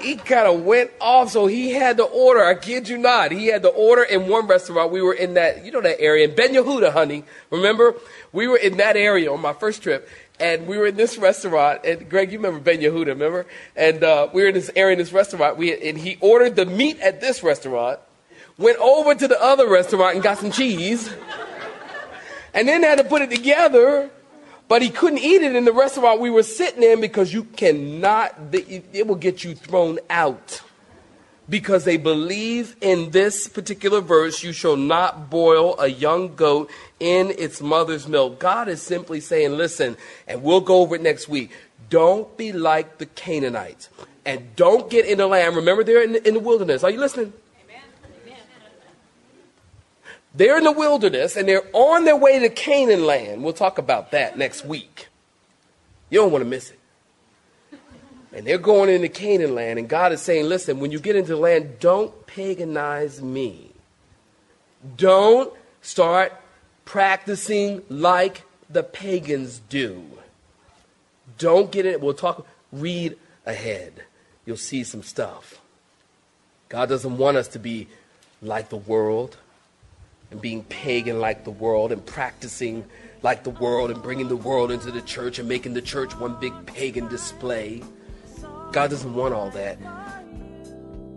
he 0.00 0.16
kind 0.16 0.46
of 0.46 0.64
went 0.64 0.90
off, 1.00 1.30
so 1.30 1.46
he 1.46 1.70
had 1.70 1.98
to 1.98 2.04
order. 2.04 2.42
I 2.42 2.54
kid 2.54 2.88
you 2.88 2.98
not, 2.98 3.32
he 3.32 3.46
had 3.46 3.62
to 3.62 3.68
order 3.68 4.02
in 4.02 4.28
one 4.28 4.46
restaurant. 4.46 4.90
We 4.90 5.02
were 5.02 5.12
in 5.12 5.34
that, 5.34 5.64
you 5.64 5.70
know, 5.70 5.80
that 5.82 6.00
area 6.00 6.28
in 6.28 6.34
Ben 6.34 6.54
Yehuda, 6.54 6.92
honey. 6.92 7.24
Remember, 7.50 7.94
we 8.32 8.48
were 8.48 8.56
in 8.56 8.78
that 8.78 8.96
area 8.96 9.30
on 9.30 9.40
my 9.40 9.52
first 9.52 9.82
trip, 9.82 10.08
and 10.38 10.66
we 10.66 10.78
were 10.78 10.86
in 10.86 10.96
this 10.96 11.18
restaurant. 11.18 11.84
And 11.84 12.08
Greg, 12.08 12.32
you 12.32 12.38
remember 12.38 12.60
Ben 12.60 12.80
Yehuda, 12.80 13.08
remember? 13.08 13.46
And 13.76 14.02
uh, 14.02 14.28
we 14.32 14.42
were 14.42 14.48
in 14.48 14.54
this 14.54 14.70
area 14.74 14.92
in 14.92 14.98
this 14.98 15.12
restaurant. 15.12 15.58
We 15.58 15.88
and 15.88 15.98
he 15.98 16.16
ordered 16.20 16.56
the 16.56 16.66
meat 16.66 16.98
at 17.00 17.20
this 17.20 17.42
restaurant, 17.42 18.00
went 18.60 18.78
over 18.78 19.16
to 19.16 19.26
the 19.26 19.42
other 19.42 19.68
restaurant 19.68 20.14
and 20.14 20.22
got 20.22 20.38
some 20.38 20.52
cheese, 20.52 21.12
and 22.54 22.68
then 22.68 22.84
had 22.84 22.98
to 22.98 23.04
put 23.04 23.22
it 23.22 23.30
together 23.30 24.10
but 24.70 24.82
he 24.82 24.88
couldn't 24.88 25.18
eat 25.18 25.42
it 25.42 25.56
in 25.56 25.64
the 25.64 25.72
restaurant 25.72 26.20
we 26.20 26.30
were 26.30 26.44
sitting 26.44 26.84
in 26.84 27.00
because 27.00 27.32
you 27.32 27.42
cannot, 27.42 28.36
it 28.52 29.04
will 29.04 29.16
get 29.16 29.42
you 29.42 29.52
thrown 29.52 29.98
out. 30.08 30.62
Because 31.48 31.82
they 31.82 31.96
believe 31.96 32.76
in 32.80 33.10
this 33.10 33.48
particular 33.48 34.00
verse, 34.00 34.44
you 34.44 34.52
shall 34.52 34.76
not 34.76 35.28
boil 35.28 35.74
a 35.80 35.88
young 35.88 36.36
goat 36.36 36.70
in 37.00 37.32
its 37.36 37.60
mother's 37.60 38.06
milk. 38.06 38.38
God 38.38 38.68
is 38.68 38.80
simply 38.80 39.18
saying, 39.18 39.56
listen, 39.56 39.96
and 40.28 40.40
we'll 40.44 40.60
go 40.60 40.82
over 40.82 40.94
it 40.94 41.02
next 41.02 41.28
week. 41.28 41.50
Don't 41.88 42.36
be 42.36 42.52
like 42.52 42.98
the 42.98 43.06
Canaanites. 43.06 43.88
And 44.24 44.54
don't 44.54 44.88
get 44.88 45.04
in 45.04 45.18
the 45.18 45.26
land. 45.26 45.56
Remember, 45.56 45.82
they're 45.82 46.04
in 46.04 46.12
the, 46.12 46.28
in 46.28 46.34
the 46.34 46.40
wilderness. 46.40 46.84
Are 46.84 46.90
you 46.90 47.00
listening? 47.00 47.32
They're 50.34 50.58
in 50.58 50.64
the 50.64 50.72
wilderness 50.72 51.36
and 51.36 51.48
they're 51.48 51.68
on 51.72 52.04
their 52.04 52.16
way 52.16 52.38
to 52.38 52.48
Canaan 52.48 53.04
land. 53.04 53.42
We'll 53.42 53.52
talk 53.52 53.78
about 53.78 54.12
that 54.12 54.38
next 54.38 54.64
week. 54.64 55.08
You 56.08 56.20
don't 56.20 56.32
want 56.32 56.44
to 56.44 56.48
miss 56.48 56.70
it. 56.70 56.78
And 58.32 58.46
they're 58.46 58.58
going 58.58 58.90
into 58.90 59.08
Canaan 59.08 59.56
land, 59.56 59.80
and 59.80 59.88
God 59.88 60.12
is 60.12 60.20
saying, 60.20 60.48
listen, 60.48 60.78
when 60.78 60.92
you 60.92 61.00
get 61.00 61.16
into 61.16 61.30
the 61.30 61.36
land, 61.36 61.80
don't 61.80 62.26
paganize 62.28 63.20
me. 63.20 63.72
Don't 64.96 65.52
start 65.82 66.32
practicing 66.84 67.82
like 67.88 68.44
the 68.68 68.84
pagans 68.84 69.60
do. 69.68 70.04
Don't 71.38 71.72
get 71.72 71.86
it. 71.86 72.00
We'll 72.00 72.14
talk, 72.14 72.46
read 72.70 73.16
ahead. 73.44 74.04
You'll 74.46 74.56
see 74.56 74.84
some 74.84 75.02
stuff. 75.02 75.60
God 76.68 76.88
doesn't 76.88 77.18
want 77.18 77.36
us 77.36 77.48
to 77.48 77.58
be 77.58 77.88
like 78.40 78.68
the 78.68 78.76
world 78.76 79.38
and 80.30 80.40
being 80.40 80.64
pagan 80.64 81.20
like 81.20 81.44
the 81.44 81.50
world 81.50 81.92
and 81.92 82.04
practicing 82.04 82.84
like 83.22 83.44
the 83.44 83.50
world 83.50 83.90
and 83.90 84.02
bringing 84.02 84.28
the 84.28 84.36
world 84.36 84.70
into 84.70 84.90
the 84.90 85.02
church 85.02 85.38
and 85.38 85.48
making 85.48 85.74
the 85.74 85.82
church 85.82 86.16
one 86.16 86.38
big 86.40 86.52
pagan 86.66 87.08
display. 87.08 87.82
God 88.72 88.90
doesn't 88.90 89.14
want 89.14 89.34
all 89.34 89.50
that. 89.50 89.78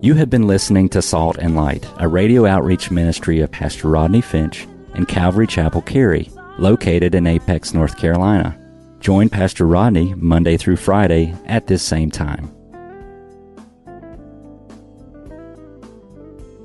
You 0.01 0.15
have 0.15 0.29
been 0.29 0.47
listening 0.47 0.89
to 0.89 1.01
Salt 1.01 1.37
and 1.37 1.55
Light, 1.55 1.87
a 1.97 2.07
radio 2.07 2.45
outreach 2.45 2.91
ministry 2.91 3.39
of 3.39 3.51
Pastor 3.51 3.87
Rodney 3.87 4.21
Finch 4.21 4.67
and 4.93 5.07
Calvary 5.07 5.47
Chapel 5.47 5.81
Cary, 5.81 6.29
located 6.57 7.15
in 7.15 7.25
Apex, 7.25 7.73
North 7.73 7.97
Carolina. 7.97 8.59
Join 8.99 9.29
Pastor 9.29 9.65
Rodney 9.65 10.13
Monday 10.15 10.57
through 10.57 10.75
Friday 10.75 11.33
at 11.45 11.67
this 11.67 11.83
same 11.83 12.11
time. 12.11 12.53